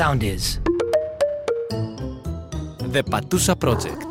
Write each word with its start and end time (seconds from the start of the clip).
sound 0.00 0.22
is. 0.22 0.44
The 2.92 3.02
Patusa 3.10 3.54
Project. 3.64 4.06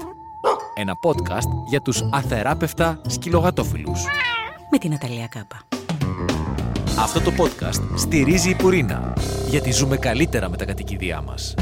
Ένα 0.76 0.94
podcast 1.06 1.68
για 1.70 1.82
τους 1.82 2.02
αθεράπευτα 2.12 3.02
σκυλογατόφιλους. 3.08 4.04
Με 4.72 4.78
την 4.78 4.94
Αταλία 4.94 5.28
Κάπα. 5.28 5.68
Αυτό 7.00 7.22
το 7.22 7.32
podcast 7.38 7.98
στηρίζει 7.98 8.50
η 8.50 8.56
Πουρίνα, 8.56 9.14
γιατί 9.50 9.72
ζούμε 9.72 9.98
καλύτερα 9.98 10.50
με 10.50 10.58
τα 10.58 10.66
κατοικίδια 10.66 11.22
μας. 11.22 11.54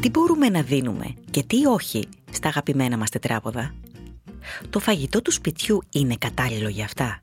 Τι 0.00 0.10
μπορούμε 0.10 0.48
να 0.48 0.62
δίνουμε 0.62 1.14
και 1.30 1.42
τι 1.42 1.66
όχι 1.66 2.08
στα 2.32 2.48
αγαπημένα 2.48 2.96
μας 2.96 3.10
τετράποδα; 3.10 3.74
Το 4.70 4.78
φαγητό 4.78 5.22
του 5.22 5.32
σπιτιού 5.32 5.82
είναι 5.90 6.14
κατάλληλο 6.18 6.68
για 6.68 6.84
αυτά. 6.84 7.20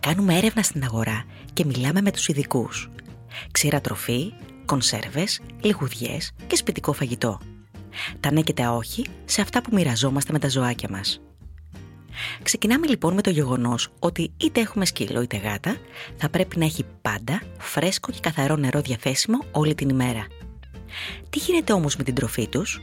Κάνουμε 0.00 0.36
έρευνα 0.36 0.62
στην 0.62 0.84
αγορά 0.84 1.24
και 1.52 1.64
μιλάμε 1.64 2.00
με 2.00 2.10
τους 2.10 2.28
ειδικούς. 2.28 2.90
Ξήρα 3.50 3.80
τροφή, 3.80 4.32
κονσέρβες, 4.64 5.40
λιγουδιές 5.60 6.32
και 6.46 6.56
σπιτικό 6.56 6.92
φαγητό. 6.92 7.40
Τα 8.20 8.32
ναι 8.32 8.40
και 8.40 8.52
τα 8.52 8.72
όχι 8.72 9.06
σε 9.24 9.40
αυτά 9.40 9.62
που 9.62 9.70
μοιραζόμαστε 9.74 10.32
με 10.32 10.38
τα 10.38 10.48
ζωάκια 10.48 10.88
μας. 10.90 11.20
Ξεκινάμε 12.42 12.86
λοιπόν 12.86 13.14
με 13.14 13.22
το 13.22 13.30
γεγονός 13.30 13.88
ότι 13.98 14.32
είτε 14.36 14.60
έχουμε 14.60 14.84
σκύλο 14.84 15.22
είτε 15.22 15.36
γάτα, 15.36 15.76
θα 16.16 16.28
πρέπει 16.28 16.58
να 16.58 16.64
έχει 16.64 16.84
πάντα 17.02 17.42
φρέσκο 17.58 18.12
και 18.12 18.18
καθαρό 18.20 18.56
νερό 18.56 18.80
διαθέσιμο 18.80 19.38
όλη 19.50 19.74
την 19.74 19.88
ημέρα. 19.88 20.26
Τι 21.30 21.38
γίνεται 21.38 21.72
όμως 21.72 21.96
με 21.96 22.04
την 22.04 22.14
τροφή 22.14 22.48
τους; 22.48 22.80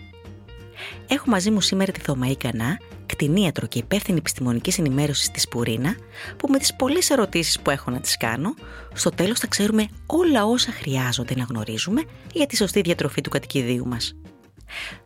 Έχω 1.08 1.30
μαζί 1.30 1.52
μου 1.52 1.61
σήμερα 1.61 1.91
τη 1.91 2.00
Θωμαή 2.00 2.38
Κανά, 2.38 2.77
κτηνίατρο 3.09 3.68
και 3.68 3.80
υπεύθυνη 3.80 4.18
επιστημονικής 4.18 4.80
ενημέρωσης 4.80 5.31
της 5.31 5.48
Πουρίνα, 5.48 5.95
που 6.38 6.48
με 6.50 6.58
τις 6.58 6.76
πολλές 6.76 7.09
ερωτήσεις 7.09 7.59
που 7.59 7.70
έχω 7.70 7.91
να 7.91 8.00
τις 8.00 8.17
κάνω, 8.17 8.54
στο 8.94 9.09
τέλος 9.09 9.40
θα 9.40 9.48
ξέρουμε 9.48 9.88
όλα 10.05 10.45
όσα 10.45 10.72
χρειάζονται 10.72 11.36
να 11.36 11.44
γνωρίζουμε 11.44 12.03
για 12.34 12.45
τη 12.45 12.55
σωστή 12.55 12.81
διατροφή 12.81 13.22
του 13.22 13.30
κατοικιδίου 13.30 13.88
μας. 13.88 14.16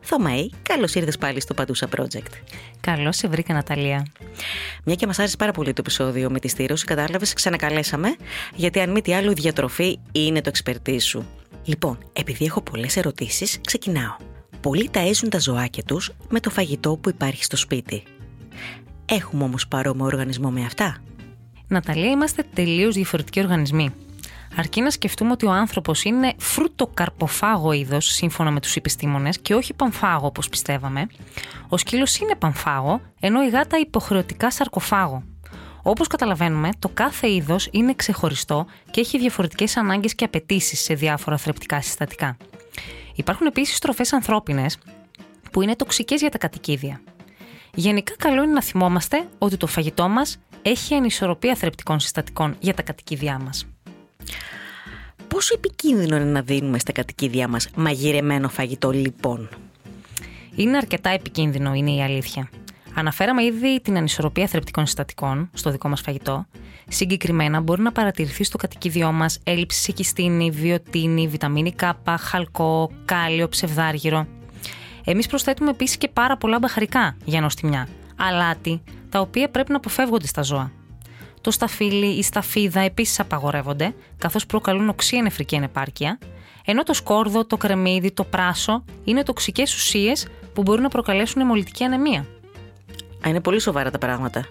Θωμαή, 0.00 0.50
καλώς 0.62 0.94
ήρθες 0.94 1.18
πάλι 1.18 1.40
στο 1.40 1.54
Παντούσα 1.54 1.88
Project. 1.96 2.32
Καλώς 2.80 3.16
σε 3.16 3.28
βρήκα, 3.28 3.54
Ναταλία. 3.54 4.06
Μια 4.84 4.94
και 4.94 5.06
μας 5.06 5.18
άρεσε 5.18 5.36
πάρα 5.36 5.52
πολύ 5.52 5.72
το 5.72 5.80
επεισόδιο 5.80 6.30
με 6.30 6.38
τη 6.38 6.48
στήρωση, 6.48 6.84
κατάλαβες, 6.84 7.32
ξανακαλέσαμε, 7.32 8.16
γιατί 8.54 8.80
αν 8.80 8.90
μη 8.90 9.00
τι 9.02 9.14
άλλο, 9.14 9.30
η 9.30 9.34
διατροφή 9.34 9.98
είναι 10.12 10.40
το 10.40 10.48
εξπερτή 10.48 10.98
σου. 11.00 11.26
Λοιπόν, 11.64 11.98
επειδή 12.12 12.44
έχω 12.44 12.60
πολλές 12.60 12.96
ερωτήσεις, 12.96 13.58
ξεκινάω. 13.66 14.33
Πολλοί 14.64 14.90
ταΐζουν 14.92 15.28
τα 15.30 15.38
ζωάκια 15.38 15.82
τους 15.82 16.10
με 16.28 16.40
το 16.40 16.50
φαγητό 16.50 16.96
που 16.96 17.08
υπάρχει 17.08 17.44
στο 17.44 17.56
σπίτι. 17.56 18.02
Έχουμε 19.04 19.44
όμως 19.44 19.68
παρόμοιο 19.68 20.04
οργανισμό 20.04 20.50
με 20.50 20.64
αυτά. 20.64 20.96
Ναταλία, 21.68 22.10
είμαστε 22.10 22.44
τελείως 22.54 22.94
διαφορετικοί 22.94 23.40
οργανισμοί. 23.40 23.90
Αρκεί 24.56 24.80
να 24.80 24.90
σκεφτούμε 24.90 25.30
ότι 25.30 25.46
ο 25.46 25.50
άνθρωπος 25.50 26.04
είναι 26.04 26.32
φρούτο 26.38 26.86
καρποφάγο 26.86 27.72
είδος, 27.72 28.06
σύμφωνα 28.06 28.50
με 28.50 28.60
τους 28.60 28.76
επιστήμονες, 28.76 29.38
και 29.38 29.54
όχι 29.54 29.74
πανφάγο 29.74 30.26
όπως 30.26 30.48
πιστεύαμε. 30.48 31.06
Ο 31.68 31.76
σκύλος 31.76 32.18
είναι 32.18 32.34
πανφάγο, 32.34 33.00
ενώ 33.20 33.44
η 33.44 33.48
γάτα 33.48 33.78
υποχρεωτικά 33.78 34.50
σαρκοφάγο. 34.50 35.22
Όπως 35.82 36.06
καταλαβαίνουμε, 36.06 36.68
το 36.78 36.88
κάθε 36.94 37.30
είδος 37.30 37.68
είναι 37.70 37.94
ξεχωριστό 37.94 38.66
και 38.90 39.00
έχει 39.00 39.18
διαφορετικές 39.18 39.76
ανάγκες 39.76 40.14
και 40.14 40.24
απαιτήσεις 40.24 40.80
σε 40.80 40.94
διάφορα 40.94 41.36
θρεπτικά 41.36 41.80
συστατικά. 41.80 42.36
Υπάρχουν 43.14 43.46
επίσης 43.46 43.78
τροφέ 43.78 44.04
ανθρώπινες 44.10 44.78
που 45.50 45.62
είναι 45.62 45.76
τοξικές 45.76 46.20
για 46.20 46.30
τα 46.30 46.38
κατοικίδια. 46.38 47.00
Γενικά, 47.74 48.14
καλό 48.16 48.42
είναι 48.42 48.52
να 48.52 48.62
θυμόμαστε 48.62 49.28
ότι 49.38 49.56
το 49.56 49.66
φαγητό 49.66 50.08
μας 50.08 50.38
έχει 50.62 50.94
ανισορροπία 50.94 51.54
θρεπτικών 51.54 52.00
συστατικών 52.00 52.56
για 52.60 52.74
τα 52.74 52.82
κατοικίδια 52.82 53.38
μας 53.38 53.66
πόσο 55.34 55.54
επικίνδυνο 55.54 56.16
είναι 56.16 56.24
να 56.24 56.42
δίνουμε 56.42 56.78
στα 56.78 56.92
κατοικίδια 56.92 57.48
μας 57.48 57.68
μαγειρεμένο 57.74 58.48
φαγητό 58.48 58.90
λοιπόν; 58.90 59.48
Είναι 60.56 60.76
αρκετά 60.76 61.10
επικίνδυνο, 61.10 61.74
είναι 61.74 61.90
η 61.90 62.02
αλήθεια. 62.02 62.48
Αναφέραμε 62.94 63.44
ήδη 63.44 63.80
την 63.80 63.96
ανισορροπία 63.96 64.46
θρεπτικών 64.46 64.86
συστατικών 64.86 65.50
στο 65.52 65.70
δικό 65.70 65.88
μας 65.88 66.00
φαγητό. 66.00 66.46
Συγκεκριμένα, 66.88 67.60
μπορεί 67.60 67.82
να 67.82 67.92
παρατηρηθεί 67.92 68.44
στο 68.44 68.58
κατοικίδιό 68.58 69.12
μας 69.12 69.38
έλλειψη 69.44 69.80
σε 69.80 69.92
κυστίνη, 69.92 70.50
βιοτίνη, 70.50 71.28
βιταμίνη 71.28 71.74
K, 71.80 71.92
χαλκό, 72.20 72.90
κάλιο, 73.04 73.48
ψευδάργυρο. 73.48 74.26
Εμείς 75.04 75.26
προσθέτουμε 75.26 75.70
επίσης 75.70 75.96
και 75.96 76.08
πάρα 76.08 76.36
πολλά 76.36 76.58
μπαχαρικά 76.58 77.16
για 77.24 77.40
νοστιμιά, 77.40 77.88
αλάτι, 78.16 78.82
τα 79.08 79.20
οποία 79.20 79.48
πρέπει 79.48 79.70
να 79.70 79.76
αποφεύγονται 79.76 80.26
στα 80.26 80.42
ζώα. 80.42 80.70
Το 81.40 81.50
σταφύλι, 81.50 82.06
η 82.06 82.22
σταφίδα 82.22 82.80
επίσης 82.80 83.20
απαγορεύονται, 83.20 83.94
καθώς 84.18 84.46
προκαλούν 84.46 84.88
οξία 84.88 85.22
νεφρική 85.22 85.56
ανεπάρκεια, 85.56 86.18
ενώ 86.64 86.82
το 86.82 86.92
σκόρδο, 86.92 87.46
το 87.46 87.56
κρεμμύδι, 87.56 88.12
το 88.12 88.24
πράσο 88.24 88.84
είναι 89.04 89.22
τοξικές 89.22 89.74
ουσίες 89.74 90.26
που 90.52 90.62
μπορούν 90.62 90.82
να 90.82 90.88
προκαλέσουν 90.88 91.40
αιμολυτική 91.40 91.84
ανεμία. 91.84 92.26
Α, 93.26 93.28
είναι 93.28 93.40
πολύ 93.40 93.60
σοβαρά 93.60 93.90
τα 93.90 93.98
πράγματα. 93.98 94.46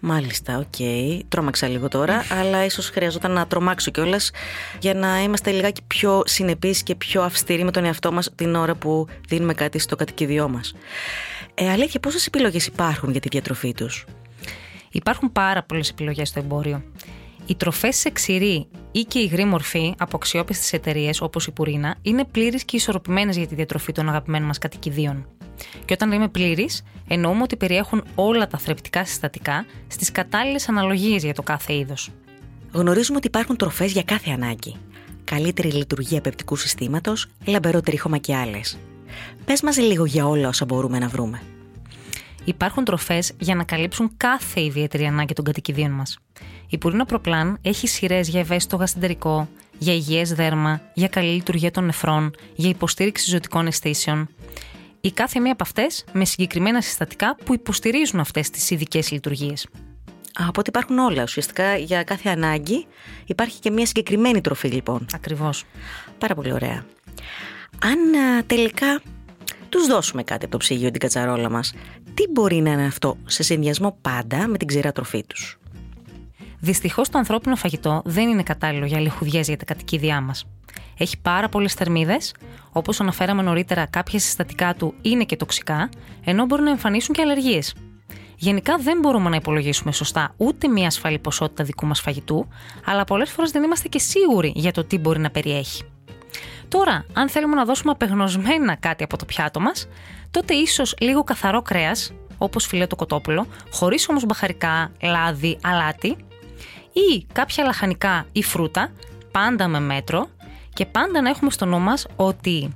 Μάλιστα, 0.00 0.58
OK. 0.58 0.64
Okay. 0.78 1.20
Τρόμαξα 1.28 1.68
λίγο 1.68 1.88
τώρα, 1.88 2.24
αλλά 2.40 2.64
ίσως 2.64 2.88
χρειαζόταν 2.88 3.30
να 3.30 3.46
τρομάξω 3.46 3.90
κιόλας 3.90 4.30
για 4.80 4.94
να 4.94 5.22
είμαστε 5.22 5.50
λιγάκι 5.50 5.82
πιο 5.86 6.22
συνεπείς 6.24 6.82
και 6.82 6.94
πιο 6.94 7.22
αυστηροί 7.22 7.64
με 7.64 7.70
τον 7.70 7.84
εαυτό 7.84 8.12
μας 8.12 8.30
την 8.34 8.54
ώρα 8.54 8.74
που 8.74 9.06
δίνουμε 9.28 9.54
κάτι 9.54 9.78
στο 9.78 9.96
κατοικίδιό 9.96 10.48
μας. 10.48 10.74
Ε, 11.54 11.70
αλήθεια, 11.70 12.00
πόσες 12.00 12.26
επιλογές 12.26 12.66
υπάρχουν 12.66 13.10
για 13.10 13.20
τη 13.20 13.28
διατροφή 13.28 13.74
τους; 13.74 14.04
Υπάρχουν 14.90 15.32
πάρα 15.32 15.62
πολλές 15.62 15.88
επιλογές 15.88 16.28
στο 16.28 16.38
εμπόριο. 16.38 16.82
Οι 17.46 17.54
τροφές 17.54 17.96
σε 17.96 18.10
ξηρή 18.10 18.66
ή 18.92 19.00
και 19.00 19.18
υγρή 19.18 19.44
μορφή 19.44 19.94
από 19.98 20.16
αξιόπιστες 20.16 20.72
εταιρείες 20.72 21.20
όπως 21.20 21.46
η 21.46 21.50
Πουρίνα 21.50 21.96
είναι 22.02 22.24
πλήρε 22.24 22.56
και 22.56 22.76
ισορροπημένες 22.76 23.36
για 23.36 23.46
τη 23.46 23.54
διατροφή 23.54 23.92
των 23.92 24.08
αγαπημένων 24.08 24.46
μας 24.46 24.58
κατοικιδίων. 24.58 25.26
Και 25.84 25.92
όταν 25.92 26.08
λέμε 26.08 26.28
πλήρης, 26.28 26.82
εννοούμε 27.08 27.42
ότι 27.42 27.56
περιέχουν 27.56 28.04
όλα 28.14 28.46
τα 28.46 28.58
θρεπτικά 28.58 29.04
συστατικά 29.04 29.66
στις 29.86 30.12
κατάλληλες 30.12 30.68
αναλογίες 30.68 31.22
για 31.22 31.34
το 31.34 31.42
κάθε 31.42 31.74
είδος. 31.74 32.10
Γνωρίζουμε 32.72 33.16
ότι 33.16 33.26
υπάρχουν 33.26 33.56
τροφές 33.56 33.92
για 33.92 34.02
κάθε 34.02 34.30
ανάγκη. 34.30 34.76
Καλύτερη 35.24 35.70
λειτουργία 35.70 36.20
πεπτικού 36.20 36.56
συστήματος, 36.56 37.26
λαμπερό 37.46 37.80
τρίχωμα 37.80 38.18
και 38.18 38.36
άλλες. 38.36 38.78
Πες 39.44 39.62
μας 39.62 39.78
λίγο 39.78 40.04
για 40.04 40.26
όλα 40.26 40.48
όσα 40.48 40.64
μπορούμε 40.64 40.98
να 40.98 41.08
βρούμε 41.08 41.42
υπάρχουν 42.44 42.84
τροφές 42.84 43.32
για 43.38 43.54
να 43.54 43.64
καλύψουν 43.64 44.10
κάθε 44.16 44.60
ιδιαίτερη 44.60 45.04
ανάγκη 45.04 45.32
των 45.34 45.44
κατοικιδίων 45.44 45.90
μας. 45.90 46.18
Η 46.70 46.78
Πουρίνα 46.78 47.04
Προπλάν 47.04 47.58
έχει 47.62 47.86
σειρές 47.86 48.28
για 48.28 48.40
ευαίσθητο 48.40 48.76
γαστεντερικό, 48.76 49.48
για 49.78 49.92
υγιές 49.92 50.32
δέρμα, 50.32 50.80
για 50.94 51.08
καλή 51.08 51.30
λειτουργία 51.30 51.70
των 51.70 51.84
νεφρών, 51.84 52.34
για 52.54 52.68
υποστήριξη 52.68 53.30
ζωτικών 53.30 53.66
αισθήσεων. 53.66 54.28
Η 55.00 55.12
κάθε 55.12 55.40
μία 55.40 55.52
από 55.52 55.62
αυτές 55.62 56.04
με 56.12 56.24
συγκεκριμένα 56.24 56.80
συστατικά 56.80 57.36
που 57.44 57.54
υποστηρίζουν 57.54 58.20
αυτές 58.20 58.50
τις 58.50 58.70
ειδικές 58.70 59.10
λειτουργίες. 59.10 59.66
Από 60.34 60.60
ότι 60.60 60.68
υπάρχουν 60.68 60.98
όλα. 60.98 61.22
Ουσιαστικά 61.22 61.76
για 61.76 62.02
κάθε 62.02 62.28
ανάγκη 62.28 62.86
υπάρχει 63.26 63.60
και 63.60 63.70
μια 63.70 63.86
συγκεκριμένη 63.86 64.40
τροφή, 64.40 64.68
λοιπόν. 64.68 65.06
Ακριβώς. 65.14 65.64
Πάρα 66.18 66.34
πολύ 66.34 66.52
ωραία. 66.52 66.84
Αν 67.82 68.14
α, 68.14 68.44
τελικά 68.46 69.00
τους 69.68 69.86
δώσουμε 69.86 70.22
κάτι 70.22 70.44
από 70.44 70.52
το 70.52 70.58
ψυγείο 70.58 70.90
την 70.90 71.00
κατσαρόλα 71.00 71.50
μας, 71.50 71.72
τι 72.14 72.28
μπορεί 72.30 72.56
να 72.56 72.70
είναι 72.72 72.86
αυτό 72.86 73.16
σε 73.24 73.42
συνδυασμό 73.42 73.98
πάντα 74.00 74.48
με 74.48 74.56
την 74.56 74.66
ξηρά 74.66 74.92
τροφή 74.92 75.24
τους; 75.24 75.59
Δυστυχώς 76.60 77.08
το 77.08 77.18
ανθρώπινο 77.18 77.56
φαγητό 77.56 78.02
δεν 78.04 78.28
είναι 78.28 78.42
κατάλληλο 78.42 78.86
για 78.86 79.00
λιχουδιές 79.00 79.48
για 79.48 79.56
τα 79.56 79.64
κατοικίδια 79.64 80.20
μας. 80.20 80.44
Έχει 80.98 81.18
πάρα 81.20 81.48
πολλές 81.48 81.74
θερμίδες, 81.74 82.34
όπως 82.72 83.00
αναφέραμε 83.00 83.42
νωρίτερα, 83.42 83.86
κάποια 83.86 84.18
συστατικά 84.18 84.74
του 84.74 84.94
είναι 85.02 85.24
και 85.24 85.36
τοξικά, 85.36 85.88
ενώ 86.24 86.46
μπορούν 86.46 86.64
να 86.64 86.70
εμφανίσουν 86.70 87.14
και 87.14 87.22
αλλεργίες. 87.22 87.74
Γενικά 88.36 88.76
δεν 88.76 88.98
μπορούμε 89.00 89.30
να 89.30 89.36
υπολογίσουμε 89.36 89.92
σωστά 89.92 90.34
ούτε 90.36 90.68
μια 90.68 90.86
ασφαλή 90.86 91.18
ποσότητα 91.18 91.64
δικού 91.64 91.86
μας 91.86 92.00
φαγητού, 92.00 92.48
αλλά 92.84 93.04
πολλές 93.04 93.30
φορές 93.30 93.50
δεν 93.50 93.62
είμαστε 93.62 93.88
και 93.88 93.98
σίγουροι 93.98 94.52
για 94.54 94.72
το 94.72 94.84
τι 94.84 94.98
μπορεί 94.98 95.18
να 95.18 95.30
περιέχει. 95.30 95.82
Τώρα, 96.68 97.04
αν 97.12 97.28
θέλουμε 97.28 97.54
να 97.54 97.64
δώσουμε 97.64 97.90
απεγνωσμένα 97.90 98.76
κάτι 98.76 99.04
από 99.04 99.16
το 99.16 99.24
πιάτο 99.24 99.60
μας, 99.60 99.88
τότε 100.30 100.54
ίσως 100.54 100.94
λίγο 101.00 101.24
καθαρό 101.24 101.62
κρέας, 101.62 102.12
όπως 102.38 102.66
φιλέτο 102.66 102.96
κοτόπουλο, 102.96 103.46
χωρίς 103.70 104.08
όμως 104.08 104.24
μπαχαρικά, 104.24 104.92
λάδι, 105.02 105.58
αλάτι, 105.62 106.16
ή 106.92 107.26
κάποια 107.32 107.64
λαχανικά 107.64 108.26
ή 108.32 108.42
φρούτα, 108.42 108.92
πάντα 109.30 109.68
με 109.68 109.80
μέτρο, 109.80 110.28
και 110.74 110.86
πάντα 110.86 111.22
να 111.22 111.28
έχουμε 111.28 111.50
στο 111.50 111.66
νου 111.66 111.78
μας 111.78 112.06
ότι 112.16 112.72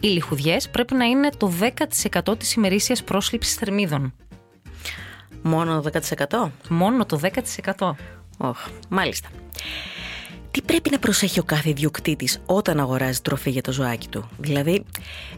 οι 0.00 0.06
λιχουδιές 0.06 0.68
πρέπει 0.70 0.94
να 0.94 1.04
είναι 1.04 1.30
το 1.36 1.52
10% 2.24 2.38
της 2.38 2.54
ημερήσιας 2.54 3.04
πρόσληψης 3.04 3.54
θερμίδων. 3.54 4.14
Μόνο 5.42 5.80
το 5.80 5.90
10%? 5.90 6.50
Μόνο 6.68 7.06
το 7.06 7.20
10%. 7.76 7.94
Oh, 8.38 8.52
μάλιστα. 8.88 9.28
Τι 10.50 10.62
πρέπει 10.62 10.90
να 10.90 10.98
προσέχει 10.98 11.40
ο 11.40 11.42
κάθε 11.42 11.68
ιδιοκτήτης 11.68 12.42
όταν 12.46 12.80
αγοράζει 12.80 13.20
τροφή 13.20 13.50
για 13.50 13.62
το 13.62 13.72
ζωάκι 13.72 14.08
του, 14.08 14.28
δηλαδή 14.38 14.84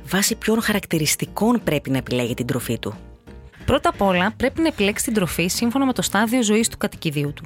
βάσει 0.04 0.34
ποιων 0.34 0.62
χαρακτηριστικών 0.62 1.60
πρέπει 1.64 1.90
να 1.90 1.96
επιλέγει 1.96 2.34
την 2.34 2.46
τροφή 2.46 2.78
του; 2.78 2.94
Πρώτα 3.66 3.88
απ' 3.88 4.02
όλα 4.02 4.32
πρέπει 4.36 4.60
να 4.60 4.66
επιλέξει 4.66 5.04
την 5.04 5.14
τροφή 5.14 5.46
σύμφωνα 5.46 5.86
με 5.86 5.92
το 5.92 6.02
στάδιο 6.02 6.42
ζωής 6.42 6.68
του 6.68 6.78
κατοικιδίου 6.78 7.32
του. 7.32 7.44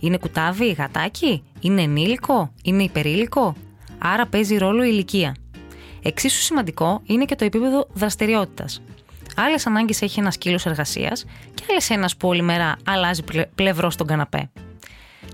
Είναι 0.00 0.18
κουτάβι, 0.18 0.70
γατάκι, 0.70 1.42
είναι 1.60 1.82
ενήλικο, 1.82 2.52
είναι 2.62 2.82
υπερήλικο; 2.82 3.56
Άρα 3.98 4.26
παίζει 4.26 4.56
ρόλο 4.56 4.84
η 4.84 4.88
ηλικία. 4.92 5.36
Εξίσου 6.02 6.40
σημαντικό 6.40 7.00
είναι 7.04 7.24
και 7.24 7.34
το 7.34 7.44
επίπεδο 7.44 7.86
δραστηριότητας. 7.92 8.82
Άλλες 9.36 9.66
ανάγκες 9.66 10.02
έχει 10.02 10.20
ένας 10.20 10.34
σκύλος 10.34 10.66
εργασίας 10.66 11.24
και 11.54 11.64
άλλες 11.70 11.90
ένας 11.90 12.16
που 12.16 12.28
όλη 12.28 12.42
μέρα 12.42 12.76
αλλάζει 12.84 13.22
πλευρό 13.54 13.90
στον 13.90 14.06
καναπέ. 14.06 14.50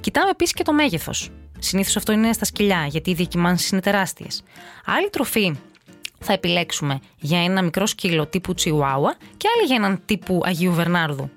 Κοιτάμε 0.00 0.31
επίσης 0.31 0.55
και 0.55 0.62
το 0.62 0.73
μέγεθος. 0.73 1.31
Συνήθως 1.58 1.96
αυτό 1.96 2.12
είναι 2.12 2.32
στα 2.32 2.44
σκυλιά, 2.44 2.87
γιατί 2.87 3.11
οι 3.11 3.14
διακυμάνσει 3.14 3.69
είναι 3.73 3.81
τεράστιες. 3.81 4.43
Άλλη 4.84 5.11
τροφή 5.11 5.56
θα 6.26 6.32
επιλέξουμε 6.32 7.00
για 7.19 7.44
ένα 7.44 7.62
μικρό 7.62 7.87
σκύλο 7.87 8.26
τύπου 8.26 8.55
Τσιουάουα 8.55 9.17
και 9.37 9.49
άλλη 9.56 9.67
για 9.67 9.76
έναν 9.76 10.00
τύπου 10.05 10.40
Αγίου 10.44 10.73
Βερνάρδου. 10.73 11.31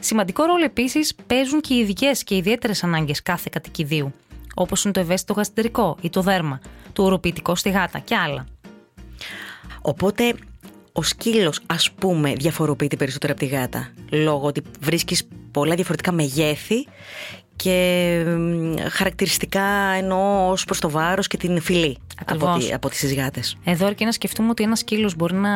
Σημαντικό 0.00 0.44
ρόλο 0.44 0.64
επίσης 0.64 1.14
παίζουν 1.26 1.60
και 1.60 1.74
οι 1.74 1.78
ειδικές 1.78 2.24
και 2.24 2.36
ιδιαίτερες 2.36 2.84
ανάγκες 2.84 3.22
κάθε 3.22 3.48
κατοικιδίου, 3.52 4.12
όπως 4.54 4.84
είναι 4.84 4.92
το 4.92 5.00
ευαίσθητο 5.00 5.32
γαστρικό 5.32 5.96
ή 6.00 6.10
το 6.10 6.20
δέρμα, 6.20 6.60
το 6.92 7.02
οροποιητικό 7.02 7.54
στη 7.54 7.70
γάτα 7.70 7.98
και 7.98 8.16
άλλα. 8.16 8.46
Οπότε 9.82 10.34
ο 10.92 11.02
σκύλος 11.02 11.60
ας 11.66 11.90
πούμε 11.90 12.32
διαφοροποιείται 12.32 12.96
περισσότερο 12.96 13.32
από 13.32 13.40
τη 13.40 13.46
γάτα 13.46 13.92
λόγω 14.10 14.46
ότι 14.46 14.62
βρίσκεις 14.80 15.28
πολλά 15.50 15.74
διαφορετικά 15.74 16.12
μεγέθη 16.12 16.86
και 17.62 18.24
χαρακτηριστικά 18.90 19.64
εννοώ 19.96 20.50
ως 20.50 20.64
προς 20.64 20.80
το 20.80 20.90
βάρος 20.90 21.26
και 21.26 21.36
την 21.36 21.60
φυλή 21.60 21.98
από, 22.26 22.58
τη, 22.58 22.72
από 22.72 22.88
τις 22.88 23.14
γάτες. 23.14 23.56
Εδώ 23.64 23.86
αρκεί 23.86 24.04
να 24.04 24.12
σκεφτούμε 24.12 24.48
ότι 24.48 24.62
ένας 24.62 24.78
σκύλος 24.78 25.16
μπορεί 25.16 25.34
να 25.34 25.50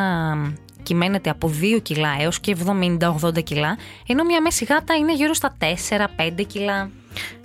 κυμαίνεται 0.83 1.31
από 1.31 1.53
2 1.77 1.83
κιλά 1.83 2.17
έως 2.21 2.41
και 2.41 2.57
70-80 2.67 3.43
κιλά, 3.43 3.79
ενώ 4.07 4.25
μια 4.25 4.41
μέση 4.41 4.65
γάτα 4.65 4.95
είναι 4.95 5.15
γύρω 5.15 5.35
στα 5.35 5.57
4-5 5.59 6.47
κιλά. 6.47 6.91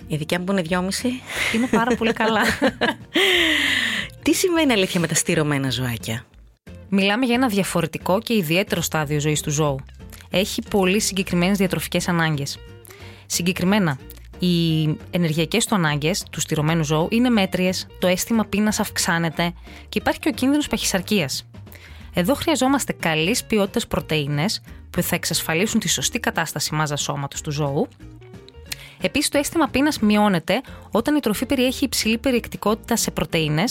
Η 0.06 0.16
δικιά 0.16 0.38
μου 0.38 0.44
που 0.44 0.52
είναι 0.52 0.62
2,5. 0.68 0.76
Είναι 1.54 1.66
πάρα 1.66 1.96
πολύ 1.96 2.12
καλά. 2.12 2.42
Τι 4.22 4.34
σημαίνει 4.34 4.72
αλήθεια 4.72 5.00
με 5.00 5.06
τα 5.06 5.14
στηρωμένα 5.14 5.70
ζωάκια; 5.70 6.24
Μιλάμε 6.88 7.26
για 7.26 7.34
ένα 7.34 7.48
διαφορετικό 7.48 8.20
και 8.20 8.34
ιδιαίτερο 8.34 8.80
στάδιο 8.80 9.20
ζωής 9.20 9.40
του 9.40 9.50
ζώου. 9.50 9.76
Έχει 10.30 10.62
πολύ 10.70 11.00
συγκεκριμένες 11.00 11.58
διατροφικές 11.58 12.08
ανάγκες. 12.08 12.58
Συγκεκριμένα, 13.26 13.98
οι 14.46 14.88
ενεργειακές 15.10 15.66
του 15.66 15.74
ανάγκες 15.74 16.24
του 16.30 16.40
στηρωμένου 16.40 16.84
ζώου 16.84 17.08
είναι 17.10 17.30
μέτριες, 17.30 17.86
το 17.98 18.06
αίσθημα 18.06 18.44
πείνας 18.44 18.80
αυξάνεται 18.80 19.52
και 19.88 19.98
υπάρχει 19.98 20.20
και 20.20 20.28
ο 20.28 20.32
κίνδυνος 20.32 20.68
παχυσαρκίας. 20.68 21.46
Εδώ 22.14 22.34
χρειαζόμαστε 22.34 22.92
καλής 22.92 23.44
ποιότητας 23.44 23.86
πρωτενε 23.86 24.44
που 24.90 25.02
θα 25.02 25.14
εξασφαλίσουν 25.14 25.80
τη 25.80 25.88
σωστή 25.88 26.20
κατάσταση 26.20 26.74
μάζας 26.74 27.02
σώματος 27.02 27.40
του 27.40 27.50
ζώου. 27.50 27.88
Επίσης, 29.00 29.28
το 29.28 29.38
αίσθημα 29.38 29.68
πείνας 29.68 29.98
μειώνεται 29.98 30.60
όταν 30.90 31.16
η 31.16 31.20
τροφή 31.20 31.46
περιέχει 31.46 31.84
υψηλή 31.84 32.18
περιεκτικότητα 32.18 32.96
σε 32.96 33.10
πρωτενε, 33.10 33.64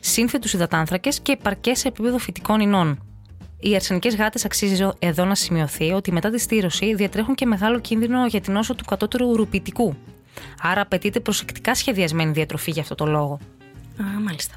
σύνθετους 0.00 0.52
υδατάνθρακες 0.52 1.20
και 1.20 1.32
επαρκές 1.32 1.78
σε 1.78 1.88
επίπεδο 1.88 2.18
φυτικών 2.18 2.60
ινών. 2.60 3.05
Οι 3.60 3.74
αρσενικές 3.74 4.16
γάτες 4.16 4.44
αξίζει 4.44 4.88
εδώ 4.98 5.24
να 5.24 5.34
σημειωθεί 5.34 5.92
ότι 5.92 6.12
μετά 6.12 6.30
τη 6.30 6.38
στήρωση 6.38 6.94
διατρέχουν 6.94 7.34
και 7.34 7.46
μεγάλο 7.46 7.80
κίνδυνο 7.80 8.26
για 8.26 8.40
την 8.40 8.52
νόσο 8.52 8.74
του 8.74 8.84
κατώτερου 8.84 9.28
ουρουπητικού. 9.28 9.96
Άρα 10.62 10.80
απαιτείται 10.80 11.20
προσεκτικά 11.20 11.74
σχεδιασμένη 11.74 12.32
διατροφή 12.32 12.70
για 12.70 12.82
αυτό 12.82 12.94
το 12.94 13.06
λόγο. 13.06 13.38
Α, 14.00 14.20
μάλιστα. 14.24 14.54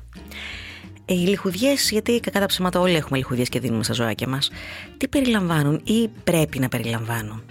Ε, 1.05 1.13
οι 1.13 1.27
λιχουδιές, 1.27 1.91
γιατί 1.91 2.19
κατά 2.19 2.45
ψέματα 2.45 2.79
όλοι 2.79 2.95
έχουμε 2.95 3.17
λιχουδιές 3.17 3.49
και 3.49 3.59
δίνουμε 3.59 3.83
στα 3.83 3.93
ζωάκια 3.93 4.27
μας, 4.27 4.51
τι 4.97 5.07
περιλαμβάνουν 5.07 5.81
ή 5.83 6.07
πρέπει 6.23 6.59
να 6.59 6.69
περιλαμβάνουν; 6.69 7.43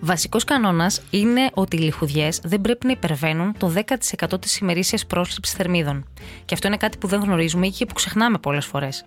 Βασικός 0.00 0.44
κανόνας 0.44 1.02
είναι 1.10 1.50
ότι 1.54 1.76
οι 1.76 1.80
λιχουδιές 1.80 2.40
δεν 2.44 2.60
πρέπει 2.60 2.86
να 2.86 2.92
υπερβαίνουν 2.92 3.54
το 3.58 3.68
10% 3.68 4.40
της 4.40 4.58
ημερήσιας 4.58 5.06
πρόσληψης 5.06 5.54
θερμίδων. 5.54 6.04
Και 6.44 6.54
αυτό 6.54 6.66
είναι 6.66 6.76
κάτι 6.76 6.98
που 6.98 7.06
δεν 7.06 7.20
γνωρίζουμε 7.20 7.66
ή 7.66 7.70
και 7.70 7.86
που 7.86 7.94
ξεχνάμε 7.94 8.38
πολλές 8.38 8.66
φορές. 8.66 9.04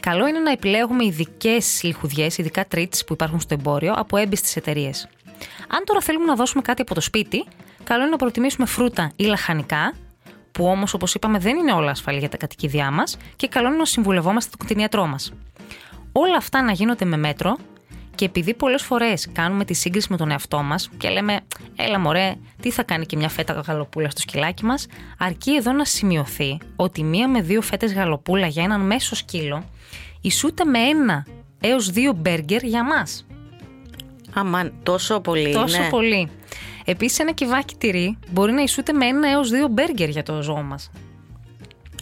Καλό 0.00 0.26
είναι 0.26 0.38
να 0.38 0.50
επιλέγουμε 0.50 1.04
ειδικές 1.04 1.82
λιχουδιές, 1.82 2.38
ειδικά 2.38 2.66
treats 2.74 3.06
που 3.06 3.12
υπάρχουν 3.12 3.40
στο 3.40 3.54
εμπόριο 3.54 3.92
από 3.92 4.16
έμπιστες 4.16 4.56
εταιρείες. 4.56 5.08
Αν 5.68 5.84
τώρα 5.84 6.00
θέλουμε 6.00 6.24
να 6.24 6.34
δώσουμε 6.34 6.62
κάτι 6.62 6.82
από 6.82 6.94
το 6.94 7.00
σπίτι, 7.00 7.44
καλό 7.84 8.00
είναι 8.00 8.10
να 8.10 8.16
προτιμήσουμε 8.16 8.66
φρούτα 8.66 9.12
ή 9.16 9.24
λαχανικά, 9.24 9.94
που 10.52 10.66
όμως, 10.66 10.94
όπως 10.94 11.14
είπαμε, 11.14 11.38
δεν 11.38 11.56
είναι 11.56 11.72
όλα 11.72 11.90
ασφαλή 11.90 12.18
για 12.18 12.28
τα 12.28 12.36
κατοικίδια 12.36 12.90
μας 12.90 13.16
και 13.36 13.48
καλό 13.48 13.68
είναι 13.68 13.76
να 13.76 13.84
συμβουλευόμαστε 13.84 14.50
τον 14.56 14.66
κτηνίατρό 14.66 15.06
μας. 15.06 15.32
Όλα 16.12 16.36
αυτά 16.36 16.62
να 16.62 16.72
γίνονται 16.72 17.04
με 17.04 17.16
μέτρο 17.16 17.56
και 18.18 18.24
επειδή 18.24 18.54
πολλές 18.54 18.82
φορές 18.82 19.28
κάνουμε 19.32 19.64
τη 19.64 19.74
σύγκριση 19.74 20.06
με 20.10 20.16
τον 20.16 20.30
εαυτό 20.30 20.62
μας 20.62 20.90
και 20.96 21.08
λέμε, 21.08 21.40
Έλα, 21.76 21.98
μωρέ, 21.98 22.34
τι 22.60 22.70
θα 22.70 22.82
κάνει 22.82 23.06
και 23.06 23.16
μια 23.16 23.28
φέτα 23.28 23.52
γαλοπούλα 23.52 24.10
στο 24.10 24.20
σκυλάκι 24.20 24.64
μας, 24.64 24.86
αρκεί 25.18 25.54
εδώ 25.54 25.72
να 25.72 25.84
σημειωθεί 25.84 26.58
ότι 26.76 27.02
μία 27.02 27.28
με 27.28 27.40
δύο 27.40 27.62
φέτες 27.62 27.92
γαλοπούλα 27.94 28.46
για 28.46 28.62
έναν 28.62 28.80
μέσο 28.80 29.14
σκύλο 29.14 29.64
ισούται 30.20 30.64
με 30.64 30.78
ένα 30.78 31.26
έως 31.60 31.90
δύο 31.90 32.12
μπέργκερ 32.12 32.64
για 32.64 32.84
μας. 32.84 33.26
Αμάν, 34.34 34.72
τόσο 34.82 35.20
πολύ. 35.20 35.52
Τόσο 35.52 35.82
πολύ. 35.90 36.28
Επίσης, 36.84 37.18
ένα 37.18 37.32
κυβάκι 37.32 37.74
τυρί 37.74 38.18
μπορεί 38.30 38.52
να 38.52 38.62
ισούται 38.62 38.92
με 38.92 39.06
ένα 39.06 39.30
έως 39.30 39.50
δύο 39.50 39.68
μπέργκερ 39.68 40.08
για 40.08 40.22
το 40.22 40.42
ζώο 40.42 40.62
μας. 40.62 40.90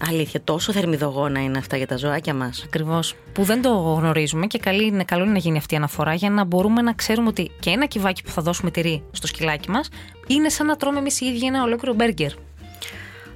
Αλήθεια, 0.00 0.40
τόσο 0.44 0.72
θερμιδογόνα 0.72 1.42
είναι 1.42 1.58
αυτά 1.58 1.76
για 1.76 1.86
τα 1.86 1.96
ζωάκια 1.96 2.34
μας. 2.34 2.62
Ακριβώς. 2.64 3.14
Που 3.32 3.42
δεν 3.42 3.62
το 3.62 3.70
γνωρίζουμε 3.70 4.46
και 4.46 4.58
καλή 4.58 4.86
είναι, 4.86 5.04
καλό 5.04 5.22
είναι 5.22 5.32
να 5.32 5.38
γίνει 5.38 5.58
αυτή 5.58 5.74
η 5.74 5.76
αναφορά 5.76 6.14
για 6.14 6.30
να 6.30 6.44
μπορούμε 6.44 6.82
να 6.82 6.92
ξέρουμε 6.92 7.28
ότι 7.28 7.50
και 7.60 7.70
ένα 7.70 7.86
κυβάκι 7.86 8.22
που 8.22 8.30
θα 8.30 8.42
δώσουμε 8.42 8.70
τυρί 8.70 9.02
στο 9.12 9.26
σκυλάκι 9.26 9.70
μας 9.70 9.88
είναι 10.26 10.48
σαν 10.48 10.66
να 10.66 10.76
τρώμε 10.76 10.98
εμείς 10.98 11.20
οι 11.20 11.26
ίδιοι 11.26 11.46
ένα 11.46 11.62
ολόκληρο 11.62 11.94
μπέργκερ. 11.94 12.30